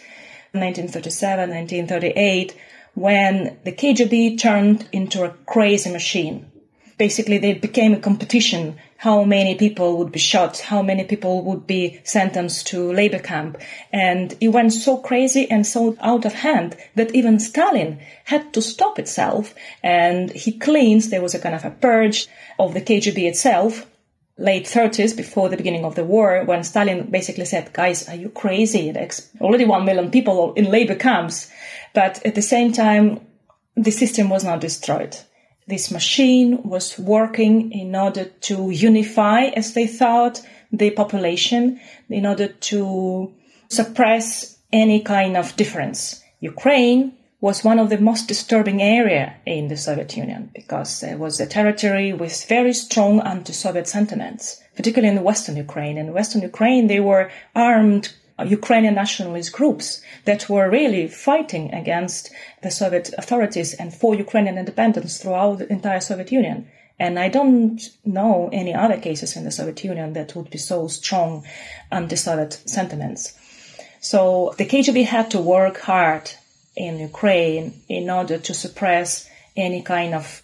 1937, 0.53 1.49
1938, 1.49 2.55
when 2.93 3.57
the 3.63 3.71
KGB 3.71 4.39
turned 4.39 4.87
into 4.91 5.23
a 5.23 5.29
crazy 5.45 5.91
machine. 5.91 6.51
Basically, 6.97 7.37
they 7.37 7.53
became 7.53 7.93
a 7.93 7.99
competition 7.99 8.77
how 9.01 9.23
many 9.23 9.55
people 9.55 9.97
would 9.97 10.11
be 10.11 10.19
shot, 10.19 10.59
how 10.59 10.83
many 10.83 11.03
people 11.03 11.41
would 11.41 11.65
be 11.65 11.99
sentenced 12.03 12.67
to 12.67 12.93
labor 12.93 13.17
camp. 13.17 13.57
And 13.91 14.31
it 14.39 14.49
went 14.49 14.73
so 14.73 14.97
crazy 14.97 15.49
and 15.49 15.65
so 15.65 15.97
out 16.01 16.23
of 16.23 16.33
hand 16.33 16.77
that 16.93 17.15
even 17.15 17.39
Stalin 17.39 17.99
had 18.25 18.53
to 18.53 18.61
stop 18.61 18.99
itself 18.99 19.55
and 19.81 20.29
he 20.29 20.51
cleans, 20.51 21.09
there 21.09 21.23
was 21.23 21.33
a 21.33 21.39
kind 21.39 21.55
of 21.55 21.65
a 21.65 21.71
purge 21.71 22.27
of 22.59 22.75
the 22.75 22.81
KGB 22.81 23.27
itself 23.27 23.87
late 24.41 24.65
30s, 24.65 25.15
before 25.15 25.49
the 25.49 25.57
beginning 25.57 25.85
of 25.85 25.95
the 25.95 26.03
war, 26.03 26.43
when 26.45 26.63
Stalin 26.63 27.09
basically 27.09 27.45
said, 27.45 27.71
guys, 27.73 28.09
are 28.09 28.15
you 28.15 28.29
crazy? 28.29 28.91
There's 28.91 29.29
already 29.39 29.65
one 29.65 29.85
million 29.85 30.09
people 30.11 30.53
in 30.53 30.65
labor 30.65 30.95
camps. 30.95 31.49
But 31.93 32.25
at 32.25 32.35
the 32.35 32.41
same 32.41 32.73
time, 32.73 33.21
the 33.75 33.91
system 33.91 34.29
was 34.29 34.43
not 34.43 34.59
destroyed. 34.59 35.15
This 35.67 35.91
machine 35.91 36.63
was 36.63 36.97
working 36.97 37.71
in 37.71 37.95
order 37.95 38.25
to 38.25 38.71
unify, 38.71 39.43
as 39.43 39.73
they 39.73 39.87
thought, 39.87 40.41
the 40.71 40.89
population, 40.89 41.79
in 42.09 42.25
order 42.25 42.47
to 42.47 43.33
suppress 43.69 44.57
any 44.73 45.01
kind 45.01 45.37
of 45.37 45.55
difference. 45.55 46.21
Ukraine 46.39 47.13
was 47.41 47.63
one 47.63 47.79
of 47.79 47.89
the 47.89 47.99
most 47.99 48.27
disturbing 48.27 48.83
area 48.83 49.33
in 49.47 49.67
the 49.67 49.75
Soviet 49.75 50.15
Union 50.15 50.51
because 50.53 51.01
it 51.01 51.17
was 51.17 51.39
a 51.39 51.45
territory 51.47 52.13
with 52.13 52.45
very 52.45 52.71
strong 52.71 53.19
anti-Soviet 53.19 53.87
sentiments, 53.87 54.61
particularly 54.75 55.17
in 55.17 55.23
Western 55.23 55.57
Ukraine. 55.57 55.97
In 55.97 56.13
Western 56.13 56.43
Ukraine, 56.43 56.85
they 56.85 56.99
were 56.99 57.31
armed 57.55 58.13
Ukrainian 58.45 58.93
nationalist 58.93 59.51
groups 59.53 60.03
that 60.25 60.49
were 60.49 60.69
really 60.69 61.07
fighting 61.07 61.73
against 61.73 62.31
the 62.61 62.69
Soviet 62.69 63.11
authorities 63.17 63.73
and 63.73 63.91
for 63.91 64.13
Ukrainian 64.13 64.59
independence 64.59 65.17
throughout 65.17 65.57
the 65.57 65.71
entire 65.71 65.99
Soviet 65.99 66.31
Union. 66.31 66.67
And 66.99 67.17
I 67.17 67.29
don't 67.29 67.81
know 68.05 68.49
any 68.53 68.75
other 68.75 68.97
cases 68.97 69.35
in 69.35 69.45
the 69.45 69.51
Soviet 69.51 69.83
Union 69.83 70.13
that 70.13 70.35
would 70.35 70.51
be 70.51 70.59
so 70.59 70.87
strong 70.87 71.43
anti-Soviet 71.91 72.53
sentiments. 72.65 73.33
So 73.99 74.53
the 74.57 74.65
KGB 74.65 75.05
had 75.05 75.31
to 75.31 75.39
work 75.39 75.79
hard 75.79 76.31
in 76.75 76.99
Ukraine 76.99 77.81
in 77.87 78.09
order 78.09 78.37
to 78.37 78.53
suppress 78.53 79.29
any 79.55 79.81
kind 79.81 80.13
of 80.13 80.41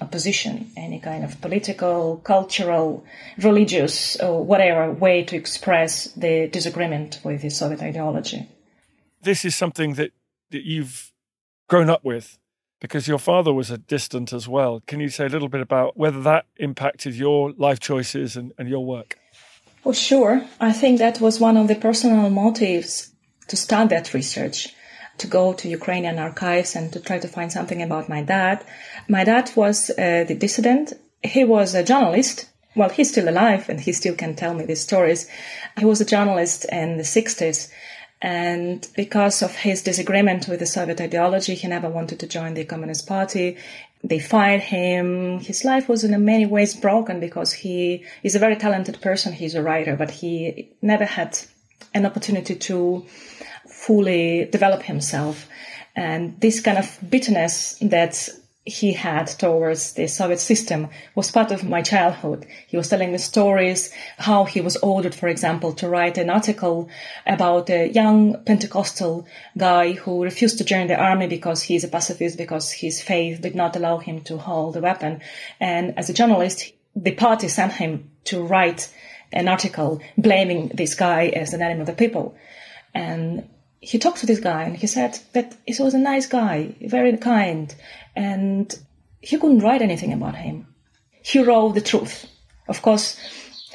opposition, 0.00 0.70
any 0.76 0.98
kind 1.00 1.24
of 1.24 1.40
political, 1.40 2.18
cultural, 2.24 3.04
religious, 3.38 4.16
or 4.20 4.44
whatever 4.44 4.90
way 4.92 5.24
to 5.24 5.36
express 5.36 6.04
the 6.12 6.48
disagreement 6.48 7.20
with 7.24 7.42
the 7.42 7.50
Soviet 7.50 7.82
ideology. 7.82 8.48
This 9.22 9.44
is 9.44 9.54
something 9.54 9.94
that, 9.94 10.12
that 10.50 10.64
you've 10.64 11.12
grown 11.68 11.90
up 11.90 12.04
with 12.04 12.38
because 12.80 13.06
your 13.06 13.18
father 13.18 13.52
was 13.52 13.70
a 13.70 13.76
dissident 13.76 14.32
as 14.32 14.48
well. 14.48 14.82
Can 14.86 15.00
you 15.00 15.10
say 15.10 15.26
a 15.26 15.28
little 15.28 15.48
bit 15.48 15.60
about 15.60 15.98
whether 15.98 16.20
that 16.22 16.46
impacted 16.56 17.14
your 17.14 17.52
life 17.52 17.78
choices 17.78 18.36
and, 18.36 18.52
and 18.58 18.68
your 18.68 18.84
work? 18.84 19.18
Well, 19.84 19.94
sure. 19.94 20.42
I 20.60 20.72
think 20.72 20.98
that 20.98 21.20
was 21.20 21.38
one 21.38 21.56
of 21.56 21.68
the 21.68 21.74
personal 21.74 22.30
motives 22.30 23.12
to 23.48 23.56
start 23.56 23.90
that 23.90 24.14
research 24.14 24.68
to 25.20 25.26
go 25.26 25.52
to 25.52 25.68
Ukrainian 25.68 26.18
archives 26.18 26.76
and 26.76 26.92
to 26.92 27.00
try 27.00 27.18
to 27.18 27.28
find 27.28 27.52
something 27.52 27.82
about 27.82 28.08
my 28.08 28.22
dad. 28.22 28.64
My 29.08 29.24
dad 29.24 29.50
was 29.54 29.90
uh, 29.90 30.24
the 30.26 30.34
dissident. 30.34 30.92
He 31.22 31.44
was 31.44 31.74
a 31.74 31.82
journalist. 31.82 32.48
Well, 32.74 32.88
he's 32.88 33.10
still 33.10 33.28
alive 33.28 33.68
and 33.68 33.80
he 33.80 33.92
still 33.92 34.14
can 34.14 34.34
tell 34.34 34.54
me 34.54 34.64
these 34.64 34.80
stories. 34.80 35.28
He 35.78 35.84
was 35.84 36.00
a 36.00 36.04
journalist 36.04 36.66
in 36.70 36.96
the 36.96 37.02
60s. 37.02 37.70
And 38.22 38.86
because 38.96 39.42
of 39.42 39.54
his 39.56 39.82
disagreement 39.82 40.46
with 40.46 40.60
the 40.60 40.66
Soviet 40.66 41.00
ideology, 41.00 41.54
he 41.54 41.68
never 41.68 41.88
wanted 41.88 42.20
to 42.20 42.26
join 42.26 42.54
the 42.54 42.64
Communist 42.64 43.06
Party. 43.06 43.56
They 44.04 44.18
fired 44.18 44.60
him. 44.60 45.40
His 45.40 45.64
life 45.64 45.88
was 45.88 46.04
in 46.04 46.24
many 46.24 46.46
ways 46.46 46.74
broken 46.74 47.20
because 47.20 47.52
he 47.52 48.04
is 48.22 48.34
a 48.34 48.38
very 48.38 48.56
talented 48.56 49.00
person. 49.00 49.32
He's 49.32 49.54
a 49.54 49.62
writer, 49.62 49.96
but 49.96 50.10
he 50.10 50.70
never 50.82 51.04
had 51.04 51.38
an 51.94 52.06
opportunity 52.06 52.54
to 52.54 53.06
fully 53.68 54.46
develop 54.46 54.82
himself. 54.82 55.48
And 55.96 56.40
this 56.40 56.60
kind 56.60 56.78
of 56.78 56.98
bitterness 57.08 57.76
that 57.80 58.28
he 58.64 58.92
had 58.92 59.26
towards 59.26 59.94
the 59.94 60.06
Soviet 60.06 60.38
system 60.38 60.88
was 61.14 61.30
part 61.30 61.50
of 61.50 61.64
my 61.64 61.80
childhood. 61.82 62.46
He 62.68 62.76
was 62.76 62.88
telling 62.88 63.10
me 63.10 63.18
stories, 63.18 63.90
how 64.18 64.44
he 64.44 64.60
was 64.60 64.76
ordered, 64.76 65.14
for 65.14 65.28
example, 65.28 65.72
to 65.74 65.88
write 65.88 66.18
an 66.18 66.28
article 66.28 66.88
about 67.26 67.70
a 67.70 67.88
young 67.88 68.44
Pentecostal 68.44 69.26
guy 69.56 69.92
who 69.92 70.22
refused 70.22 70.58
to 70.58 70.64
join 70.64 70.88
the 70.88 71.00
army 71.00 71.26
because 71.26 71.62
he's 71.62 71.84
a 71.84 71.88
pacifist, 71.88 72.36
because 72.36 72.70
his 72.70 73.02
faith 73.02 73.40
did 73.40 73.54
not 73.54 73.76
allow 73.76 73.96
him 73.96 74.20
to 74.22 74.36
hold 74.36 74.76
a 74.76 74.80
weapon. 74.80 75.22
And 75.58 75.98
as 75.98 76.10
a 76.10 76.14
journalist, 76.14 76.72
the 76.94 77.12
party 77.12 77.48
sent 77.48 77.72
him 77.72 78.10
to 78.24 78.42
write 78.42 78.92
an 79.32 79.48
article 79.48 80.00
blaming 80.16 80.68
this 80.68 80.94
guy 80.94 81.26
as 81.28 81.52
an 81.52 81.62
enemy 81.62 81.80
of 81.80 81.86
the 81.86 81.92
people. 81.92 82.36
And 82.94 83.48
he 83.80 83.98
talked 83.98 84.18
to 84.18 84.26
this 84.26 84.40
guy 84.40 84.64
and 84.64 84.76
he 84.76 84.86
said 84.86 85.18
that 85.32 85.56
he 85.66 85.82
was 85.82 85.94
a 85.94 85.98
nice 85.98 86.26
guy, 86.26 86.74
very 86.80 87.16
kind, 87.16 87.74
and 88.14 88.76
he 89.20 89.38
couldn't 89.38 89.60
write 89.60 89.82
anything 89.82 90.12
about 90.12 90.34
him. 90.34 90.66
He 91.22 91.42
wrote 91.42 91.74
the 91.74 91.80
truth. 91.80 92.26
Of 92.68 92.82
course, 92.82 93.18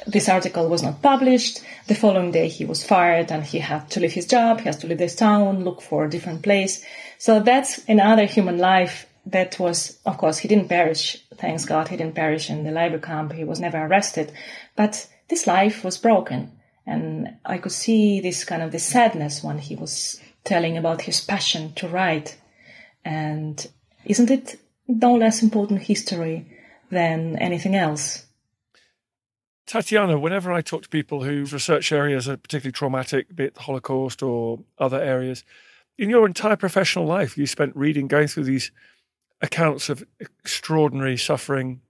this 0.06 0.28
article 0.28 0.68
was 0.68 0.82
not 0.82 1.02
published. 1.02 1.60
The 1.86 1.94
following 1.94 2.30
day 2.32 2.48
he 2.48 2.64
was 2.64 2.84
fired 2.84 3.30
and 3.30 3.44
he 3.44 3.58
had 3.58 3.90
to 3.90 4.00
leave 4.00 4.12
his 4.12 4.26
job, 4.26 4.60
he 4.60 4.66
has 4.66 4.78
to 4.78 4.86
leave 4.86 4.98
this 4.98 5.16
town, 5.16 5.64
look 5.64 5.80
for 5.80 6.04
a 6.04 6.10
different 6.10 6.42
place. 6.42 6.84
So 7.18 7.40
that's 7.40 7.78
another 7.88 8.26
human 8.26 8.58
life 8.58 9.06
that 9.26 9.58
was, 9.58 9.98
of 10.06 10.18
course, 10.18 10.38
he 10.38 10.48
didn't 10.48 10.68
perish. 10.68 11.22
Thanks 11.36 11.64
God, 11.64 11.88
he 11.88 11.96
didn't 11.96 12.14
perish 12.14 12.48
in 12.50 12.64
the 12.64 12.70
labor 12.70 12.98
camp. 12.98 13.32
He 13.32 13.44
was 13.44 13.60
never 13.60 13.78
arrested. 13.78 14.32
But 14.76 15.06
this 15.28 15.46
life 15.46 15.84
was 15.84 15.98
broken. 15.98 16.52
And 16.86 17.36
I 17.44 17.58
could 17.58 17.72
see 17.72 18.20
this 18.20 18.44
kind 18.44 18.62
of 18.62 18.72
the 18.72 18.78
sadness 18.78 19.42
when 19.42 19.58
he 19.58 19.74
was 19.74 20.20
telling 20.44 20.76
about 20.76 21.02
his 21.02 21.20
passion 21.20 21.72
to 21.74 21.88
write. 21.88 22.36
And 23.04 23.66
isn't 24.04 24.30
it 24.30 24.60
no 24.86 25.14
less 25.14 25.42
important 25.42 25.82
history 25.82 26.46
than 26.90 27.36
anything 27.38 27.74
else? 27.74 28.24
Tatiana, 29.66 30.16
whenever 30.16 30.52
I 30.52 30.60
talk 30.60 30.82
to 30.82 30.88
people 30.88 31.24
whose 31.24 31.52
research 31.52 31.90
areas 31.90 32.28
are 32.28 32.36
particularly 32.36 32.72
traumatic, 32.72 33.34
be 33.34 33.44
it 33.44 33.54
the 33.54 33.62
Holocaust 33.62 34.22
or 34.22 34.60
other 34.78 35.00
areas, 35.00 35.42
in 35.98 36.08
your 36.08 36.24
entire 36.24 36.56
professional 36.56 37.06
life, 37.06 37.36
you 37.36 37.46
spent 37.46 37.74
reading, 37.74 38.06
going 38.06 38.28
through 38.28 38.44
these 38.44 38.70
accounts 39.40 39.88
of 39.88 40.06
extraordinary 40.20 41.16
suffering 41.16 41.80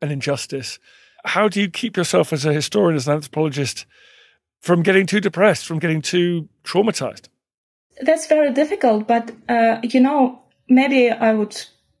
and 0.00 0.12
injustice. 0.12 0.78
How 1.26 1.48
do 1.48 1.60
you 1.60 1.68
keep 1.68 1.96
yourself 1.96 2.32
as 2.32 2.44
a 2.44 2.52
historian, 2.52 2.96
as 2.96 3.08
an 3.08 3.14
anthropologist, 3.14 3.84
from 4.60 4.82
getting 4.82 5.06
too 5.06 5.20
depressed, 5.20 5.66
from 5.66 5.78
getting 5.78 6.00
too 6.00 6.48
traumatized? 6.64 7.28
That's 8.00 8.26
very 8.26 8.52
difficult, 8.52 9.06
but 9.06 9.32
uh, 9.48 9.80
you 9.82 10.00
know, 10.00 10.40
maybe 10.68 11.10
I 11.10 11.32
would 11.32 11.56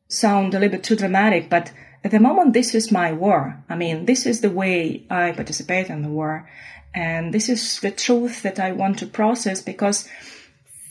sound 0.08 0.54
a 0.54 0.58
little 0.58 0.76
bit 0.76 0.84
too 0.84 0.96
dramatic, 0.96 1.50
but 1.50 1.72
at 2.04 2.12
the 2.12 2.20
moment, 2.20 2.52
this 2.52 2.74
is 2.74 2.92
my 2.92 3.12
war. 3.12 3.64
I 3.68 3.74
mean, 3.74 4.04
this 4.04 4.26
is 4.26 4.40
the 4.40 4.50
way 4.50 5.04
I 5.10 5.32
participate 5.32 5.90
in 5.90 6.02
the 6.02 6.08
war. 6.08 6.48
And 6.94 7.34
this 7.34 7.48
is 7.48 7.80
the 7.80 7.90
truth 7.90 8.42
that 8.42 8.60
I 8.60 8.72
want 8.72 9.00
to 9.00 9.06
process 9.06 9.60
because 9.60 10.08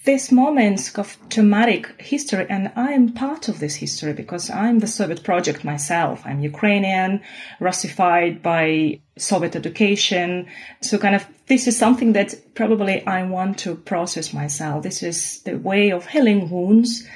these 0.05 0.31
moments 0.31 0.95
of 0.99 1.17
traumatic 1.29 1.99
history, 1.99 2.45
and 2.47 2.71
I'm 2.75 3.13
part 3.13 3.49
of 3.49 3.59
this 3.59 3.75
history 3.75 4.13
because 4.13 4.51
I'm 4.51 4.77
the 4.79 4.87
Soviet 4.87 5.23
project 5.23 5.63
myself. 5.63 6.21
I'm 6.25 6.41
Ukrainian, 6.41 7.21
Russified 7.59 8.43
by 8.43 8.99
Soviet 9.17 9.55
education. 9.55 10.47
So 10.81 10.99
kind 10.99 11.15
of 11.15 11.25
this 11.47 11.67
is 11.67 11.77
something 11.77 12.13
that 12.13 12.35
probably 12.53 13.05
I 13.05 13.23
want 13.23 13.57
to 13.59 13.75
process 13.75 14.31
myself. 14.31 14.83
This 14.83 15.01
is 15.01 15.41
the 15.41 15.57
way 15.57 15.91
of 15.91 16.05
healing 16.05 16.51
wounds 16.51 17.07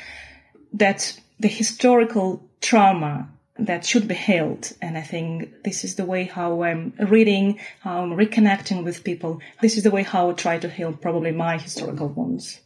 that 0.73 1.19
the 1.39 1.47
historical 1.47 2.43
trauma 2.59 3.29
that 3.59 3.85
should 3.85 4.07
be 4.07 4.15
healed. 4.15 4.71
And 4.81 4.97
I 4.97 5.01
think 5.01 5.63
this 5.63 5.83
is 5.83 5.95
the 5.95 6.05
way 6.05 6.23
how 6.23 6.63
I'm 6.63 6.93
reading, 6.97 7.59
how 7.81 8.01
I'm 8.01 8.11
reconnecting 8.11 8.83
with 8.83 9.03
people. 9.03 9.41
This 9.61 9.77
is 9.77 9.83
the 9.83 9.91
way 9.91 10.03
how 10.03 10.31
I 10.31 10.33
try 10.33 10.57
to 10.57 10.69
heal 10.69 10.93
probably 10.93 11.31
my 11.31 11.57
historical 11.57 12.07
wounds. 12.07 12.59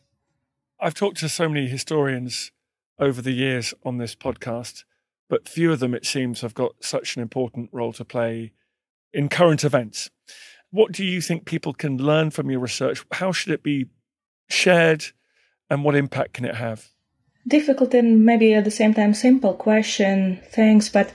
I've 0.83 0.93
talked 0.93 1.19
to 1.19 1.29
so 1.29 1.47
many 1.47 1.67
historians 1.67 2.51
over 2.99 3.21
the 3.21 3.31
years 3.31 3.73
on 3.85 3.99
this 3.99 4.15
podcast, 4.15 4.83
but 5.29 5.47
few 5.47 5.71
of 5.71 5.79
them, 5.79 5.93
it 5.93 6.05
seems, 6.05 6.41
have 6.41 6.53
got 6.53 6.73
such 6.81 7.15
an 7.15 7.21
important 7.21 7.69
role 7.71 7.93
to 7.93 8.03
play 8.03 8.51
in 9.13 9.29
current 9.29 9.63
events. 9.63 10.09
What 10.71 10.91
do 10.91 11.05
you 11.05 11.21
think 11.21 11.45
people 11.45 11.73
can 11.73 11.97
learn 11.99 12.31
from 12.31 12.51
your 12.51 12.59
research? 12.59 13.05
How 13.13 13.31
should 13.31 13.53
it 13.53 13.63
be 13.63 13.85
shared 14.49 15.05
and 15.69 15.85
what 15.85 15.95
impact 15.95 16.33
can 16.33 16.43
it 16.43 16.55
have? 16.55 16.89
Difficult 17.47 17.93
and 17.93 18.25
maybe 18.25 18.53
at 18.53 18.65
the 18.65 18.71
same 18.71 18.93
time 18.93 19.13
simple 19.13 19.53
question, 19.53 20.41
thanks. 20.51 20.89
But 20.89 21.13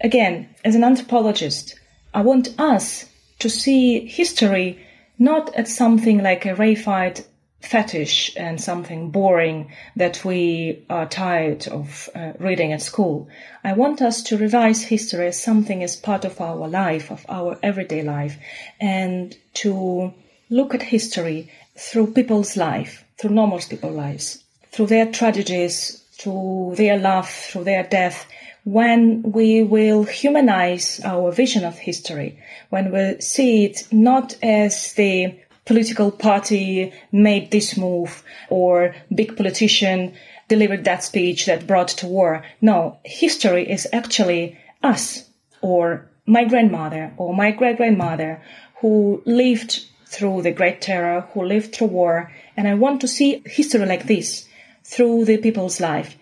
again, 0.00 0.48
as 0.64 0.74
an 0.74 0.84
anthropologist, 0.84 1.78
I 2.14 2.22
want 2.22 2.58
us 2.58 3.04
to 3.40 3.50
see 3.50 4.06
history 4.06 4.86
not 5.18 5.54
as 5.54 5.76
something 5.76 6.22
like 6.22 6.46
a 6.46 6.54
reified 6.54 7.26
fetish 7.62 8.36
and 8.36 8.60
something 8.60 9.10
boring 9.10 9.72
that 9.96 10.24
we 10.24 10.84
are 10.90 11.06
tired 11.06 11.68
of 11.68 12.08
uh, 12.14 12.32
reading 12.38 12.72
at 12.72 12.82
school. 12.82 13.28
I 13.64 13.72
want 13.74 14.02
us 14.02 14.24
to 14.24 14.36
revise 14.36 14.82
history 14.82 15.28
as 15.28 15.42
something 15.42 15.82
as 15.82 15.96
part 15.96 16.24
of 16.24 16.40
our 16.40 16.68
life, 16.68 17.10
of 17.10 17.24
our 17.28 17.58
everyday 17.62 18.02
life, 18.02 18.36
and 18.80 19.36
to 19.54 20.12
look 20.50 20.74
at 20.74 20.82
history 20.82 21.50
through 21.76 22.12
people's 22.12 22.56
life, 22.56 23.04
through 23.18 23.30
normal 23.30 23.60
people's 23.60 23.96
lives, 23.96 24.42
through 24.70 24.86
their 24.86 25.06
tragedies, 25.06 26.02
through 26.12 26.74
their 26.76 26.98
love, 26.98 27.28
through 27.28 27.64
their 27.64 27.84
death, 27.84 28.26
when 28.64 29.22
we 29.22 29.62
will 29.62 30.04
humanize 30.04 31.00
our 31.04 31.32
vision 31.32 31.64
of 31.64 31.78
history, 31.78 32.38
when 32.70 32.92
we 32.92 33.20
see 33.20 33.64
it 33.64 33.88
not 33.90 34.36
as 34.42 34.92
the 34.92 35.34
political 35.64 36.10
party 36.10 36.92
made 37.12 37.50
this 37.50 37.76
move 37.76 38.22
or 38.48 38.94
big 39.14 39.36
politician 39.36 40.14
delivered 40.48 40.84
that 40.84 41.04
speech 41.04 41.46
that 41.46 41.66
brought 41.66 41.88
to 41.88 42.06
war. 42.06 42.44
No, 42.60 42.98
history 43.04 43.70
is 43.70 43.86
actually 43.92 44.58
us 44.82 45.24
or 45.60 46.08
my 46.26 46.44
grandmother 46.44 47.12
or 47.16 47.34
my 47.34 47.52
great 47.52 47.76
grandmother 47.76 48.42
who 48.80 49.22
lived 49.24 49.84
through 50.06 50.42
the 50.42 50.52
Great 50.52 50.80
Terror, 50.82 51.22
who 51.32 51.44
lived 51.44 51.74
through 51.74 51.86
war. 51.86 52.32
And 52.56 52.68
I 52.68 52.74
want 52.74 53.00
to 53.00 53.08
see 53.08 53.42
history 53.46 53.86
like 53.86 54.06
this 54.06 54.46
through 54.84 55.24
the 55.24 55.38
people's 55.38 55.80
life. 55.80 56.16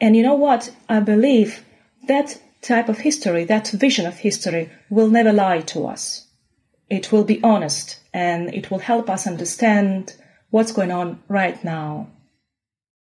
And 0.00 0.16
you 0.16 0.22
know 0.22 0.34
what? 0.34 0.70
I 0.88 1.00
believe 1.00 1.64
that 2.08 2.38
type 2.60 2.88
of 2.88 2.98
history, 2.98 3.44
that 3.44 3.68
vision 3.68 4.06
of 4.06 4.18
history 4.18 4.70
will 4.90 5.08
never 5.08 5.32
lie 5.32 5.60
to 5.72 5.86
us. 5.86 6.26
It 6.90 7.10
will 7.10 7.24
be 7.24 7.42
honest 7.42 7.98
and 8.12 8.54
it 8.54 8.70
will 8.70 8.78
help 8.78 9.08
us 9.08 9.26
understand 9.26 10.14
what's 10.50 10.72
going 10.72 10.90
on 10.90 11.22
right 11.28 11.62
now. 11.64 12.08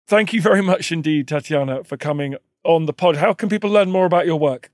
Thank 0.07 0.33
you 0.33 0.41
very 0.41 0.61
much 0.61 0.91
indeed, 0.91 1.27
Tatiana, 1.27 1.83
for 1.83 1.97
coming 1.97 2.35
on 2.63 2.85
the 2.85 2.93
pod. 2.93 3.17
How 3.17 3.33
can 3.33 3.49
people 3.49 3.69
learn 3.69 3.91
more 3.91 4.05
about 4.05 4.25
your 4.25 4.39
work? 4.39 4.71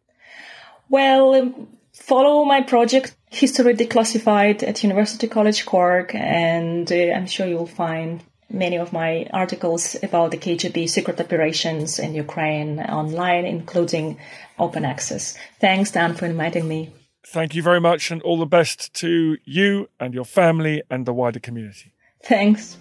Well, 0.90 1.34
um, 1.36 1.68
follow 1.94 2.44
my 2.44 2.62
project 2.62 3.16
History 3.30 3.74
Declassified 3.74 4.64
at 4.64 4.84
University 4.84 5.28
College 5.28 5.66
Cork, 5.66 6.14
and 6.14 6.92
uh, 6.92 6.96
I'm 6.96 7.28
sure 7.28 7.48
you'll 7.48 7.66
find 7.66 8.22
many 8.50 8.78
of 8.78 8.92
my 8.92 9.28
articles 9.32 9.96
about 10.04 10.32
the 10.32 10.38
KGB 10.38 10.90
secret 10.90 11.20
operations 11.20 12.00
in 12.00 12.14
Ukraine 12.14 12.80
online, 12.80 13.46
including 13.46 14.20
open 14.60 14.84
access. 14.84 15.38
Thanks, 15.60 15.92
Dan, 15.92 16.14
for 16.16 16.26
inviting 16.26 16.68
me. 16.68 16.92
Thank 17.26 17.56
you 17.56 17.62
very 17.62 17.80
much, 17.80 18.12
and 18.12 18.22
all 18.24 18.38
the 18.38 18.46
best 18.46 18.94
to 18.96 19.38
you 19.46 19.90
and 20.00 20.14
your 20.14 20.26
family 20.26 20.82
and 20.90 21.06
the 21.06 21.14
wider 21.14 21.40
community. 21.40 21.94
Thanks. 22.24 22.78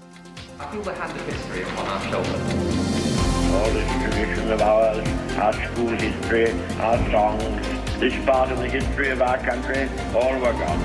I 0.59 0.67
feel 0.67 0.83
the 0.83 0.95
hand 0.95 1.19
of 1.19 1.27
history 1.27 1.63
upon 1.63 1.87
our 1.87 2.01
shoulders. 2.11 2.55
All 3.53 3.71
this 3.73 4.03
tradition 4.03 4.51
of 4.51 4.61
ours, 4.63 5.09
our 5.37 5.53
school 5.53 5.89
history, 5.89 6.51
our 6.79 7.11
songs, 7.11 8.01
this 8.01 8.25
part 8.25 8.51
of 8.51 8.59
the 8.59 8.69
history 8.69 9.11
of 9.11 9.21
our 9.21 9.39
country, 9.39 9.89
all 10.15 10.35
were 10.35 10.53
gone 10.53 10.81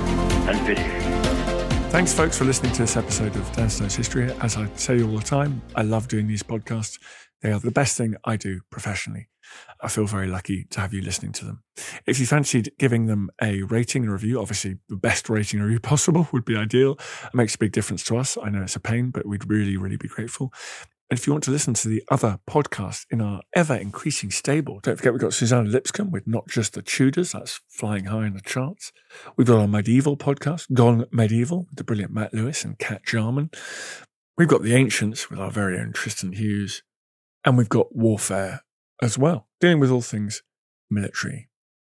and 0.50 0.60
finished. 0.66 1.92
Thanks, 1.92 2.14
folks, 2.14 2.38
for 2.38 2.44
listening 2.44 2.74
to 2.74 2.82
this 2.82 2.98
episode 2.98 3.36
of 3.38 3.50
Dan 3.54 3.70
Snow's 3.70 3.96
History. 3.96 4.30
As 4.42 4.58
I 4.58 4.68
say 4.76 5.02
all 5.02 5.16
the 5.16 5.24
time, 5.24 5.62
I 5.76 5.84
love 5.84 6.10
doing 6.10 6.28
these 6.28 6.44
podcasts. 6.44 7.00
They 7.42 7.52
are 7.52 7.60
the 7.60 7.72
best 7.72 7.98
thing 7.98 8.16
I 8.24 8.38
do 8.38 8.62
professionally. 8.70 9.30
I 9.82 9.88
feel 9.88 10.06
very 10.06 10.28
lucky 10.28 10.66
to 10.72 10.80
have 10.80 10.94
you 10.94 11.02
listening 11.02 11.32
to 11.34 11.46
them. 11.46 11.64
If 12.06 12.20
you 12.20 12.26
fancied 12.26 12.72
giving 12.80 13.06
them 13.06 13.30
a 13.42 13.62
rating 13.64 14.04
and 14.04 14.12
review, 14.12 14.40
obviously 14.40 14.78
the 14.90 14.96
best 14.96 15.30
rating 15.30 15.62
review 15.62 15.80
possible 15.92 16.28
would 16.32 16.46
be 16.46 16.56
ideal. 16.56 16.98
It 17.26 17.36
makes 17.36 17.56
a 17.56 17.60
big 17.60 17.72
difference 17.72 18.04
to 18.06 18.18
us. 18.18 18.38
I 18.42 18.50
know 18.50 18.64
it's 18.64 18.76
a 18.76 18.80
pain, 18.80 19.12
but 19.12 19.26
we'd 19.26 19.50
really, 19.50 19.78
really 19.78 19.98
be 19.98 20.08
grateful. 20.08 20.52
And 21.10 21.20
if 21.20 21.28
you 21.28 21.34
want 21.34 21.44
to 21.44 21.52
listen 21.52 21.76
to 21.76 21.88
the 21.88 22.02
other 22.10 22.40
podcasts 22.50 23.06
in 23.12 23.22
our 23.22 23.42
ever 23.56 23.76
increasing 23.76 24.32
stable, 24.32 24.80
don't 24.82 24.98
forget 24.98 25.14
we've 25.14 25.22
got 25.22 25.36
Suzannah 25.36 25.70
Lipscomb 25.70 26.10
with 26.10 26.26
Not 26.26 26.48
Just 26.48 26.74
the 26.74 26.82
Tudors, 26.82 27.34
that's 27.34 27.62
flying 27.70 28.06
high 28.06 28.26
in 28.26 28.34
the 28.34 28.42
charts. 28.42 28.92
We've 29.38 29.46
got 29.46 29.60
our 29.60 29.68
medieval 29.68 30.18
podcast, 30.18 30.74
Gone 30.74 31.06
Medieval, 31.12 31.68
with 31.70 31.78
the 31.78 31.84
brilliant 31.84 32.12
Matt 32.12 32.34
Lewis 32.34 32.66
and 32.66 32.80
Kat 32.80 33.06
Jarman. 33.06 33.52
We've 34.36 34.48
got 34.48 34.64
The 34.64 34.74
Ancients 34.74 35.30
with 35.30 35.40
our 35.40 35.52
very 35.52 35.78
own 35.78 35.94
Tristan 35.94 36.34
Hughes. 36.34 36.82
And 37.46 37.58
we've 37.58 37.70
got 37.70 37.96
Warfare 37.96 38.62
as 39.02 39.18
well, 39.18 39.48
dealing 39.62 39.80
with 39.80 39.92
all 39.92 40.02
things 40.02 40.42
military. 40.90 41.48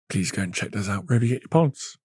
Please 0.09 0.31
go 0.31 0.43
and 0.43 0.55
check 0.55 0.73
those 0.73 0.89
out 0.89 1.07
wherever 1.07 1.25
you 1.25 1.35
get 1.35 1.43
your 1.43 1.49
pods. 1.49 1.99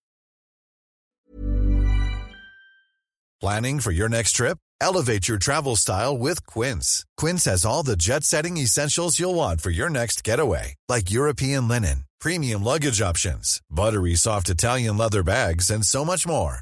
Planning 3.42 3.80
for 3.80 3.92
your 3.92 4.08
next 4.08 4.34
trip? 4.34 4.58
Elevate 4.80 5.28
your 5.28 5.38
travel 5.38 5.76
style 5.76 6.18
with 6.18 6.46
Quince. 6.46 7.06
Quince 7.18 7.46
has 7.46 7.66
all 7.66 7.84
the 7.84 7.96
jet 7.96 8.24
setting 8.24 8.58
essentials 8.58 9.20
you'll 9.20 9.36
want 9.36 9.62
for 9.62 9.70
your 9.70 9.90
next 9.90 10.24
getaway, 10.24 10.76
like 10.88 11.12
European 11.12 11.68
linen, 11.68 12.06
premium 12.20 12.64
luggage 12.64 13.02
options, 13.02 13.62
buttery 13.70 14.16
soft 14.16 14.50
Italian 14.50 14.98
leather 14.98 15.24
bags, 15.24 15.70
and 15.70 15.86
so 15.86 16.06
much 16.06 16.26
more. 16.28 16.62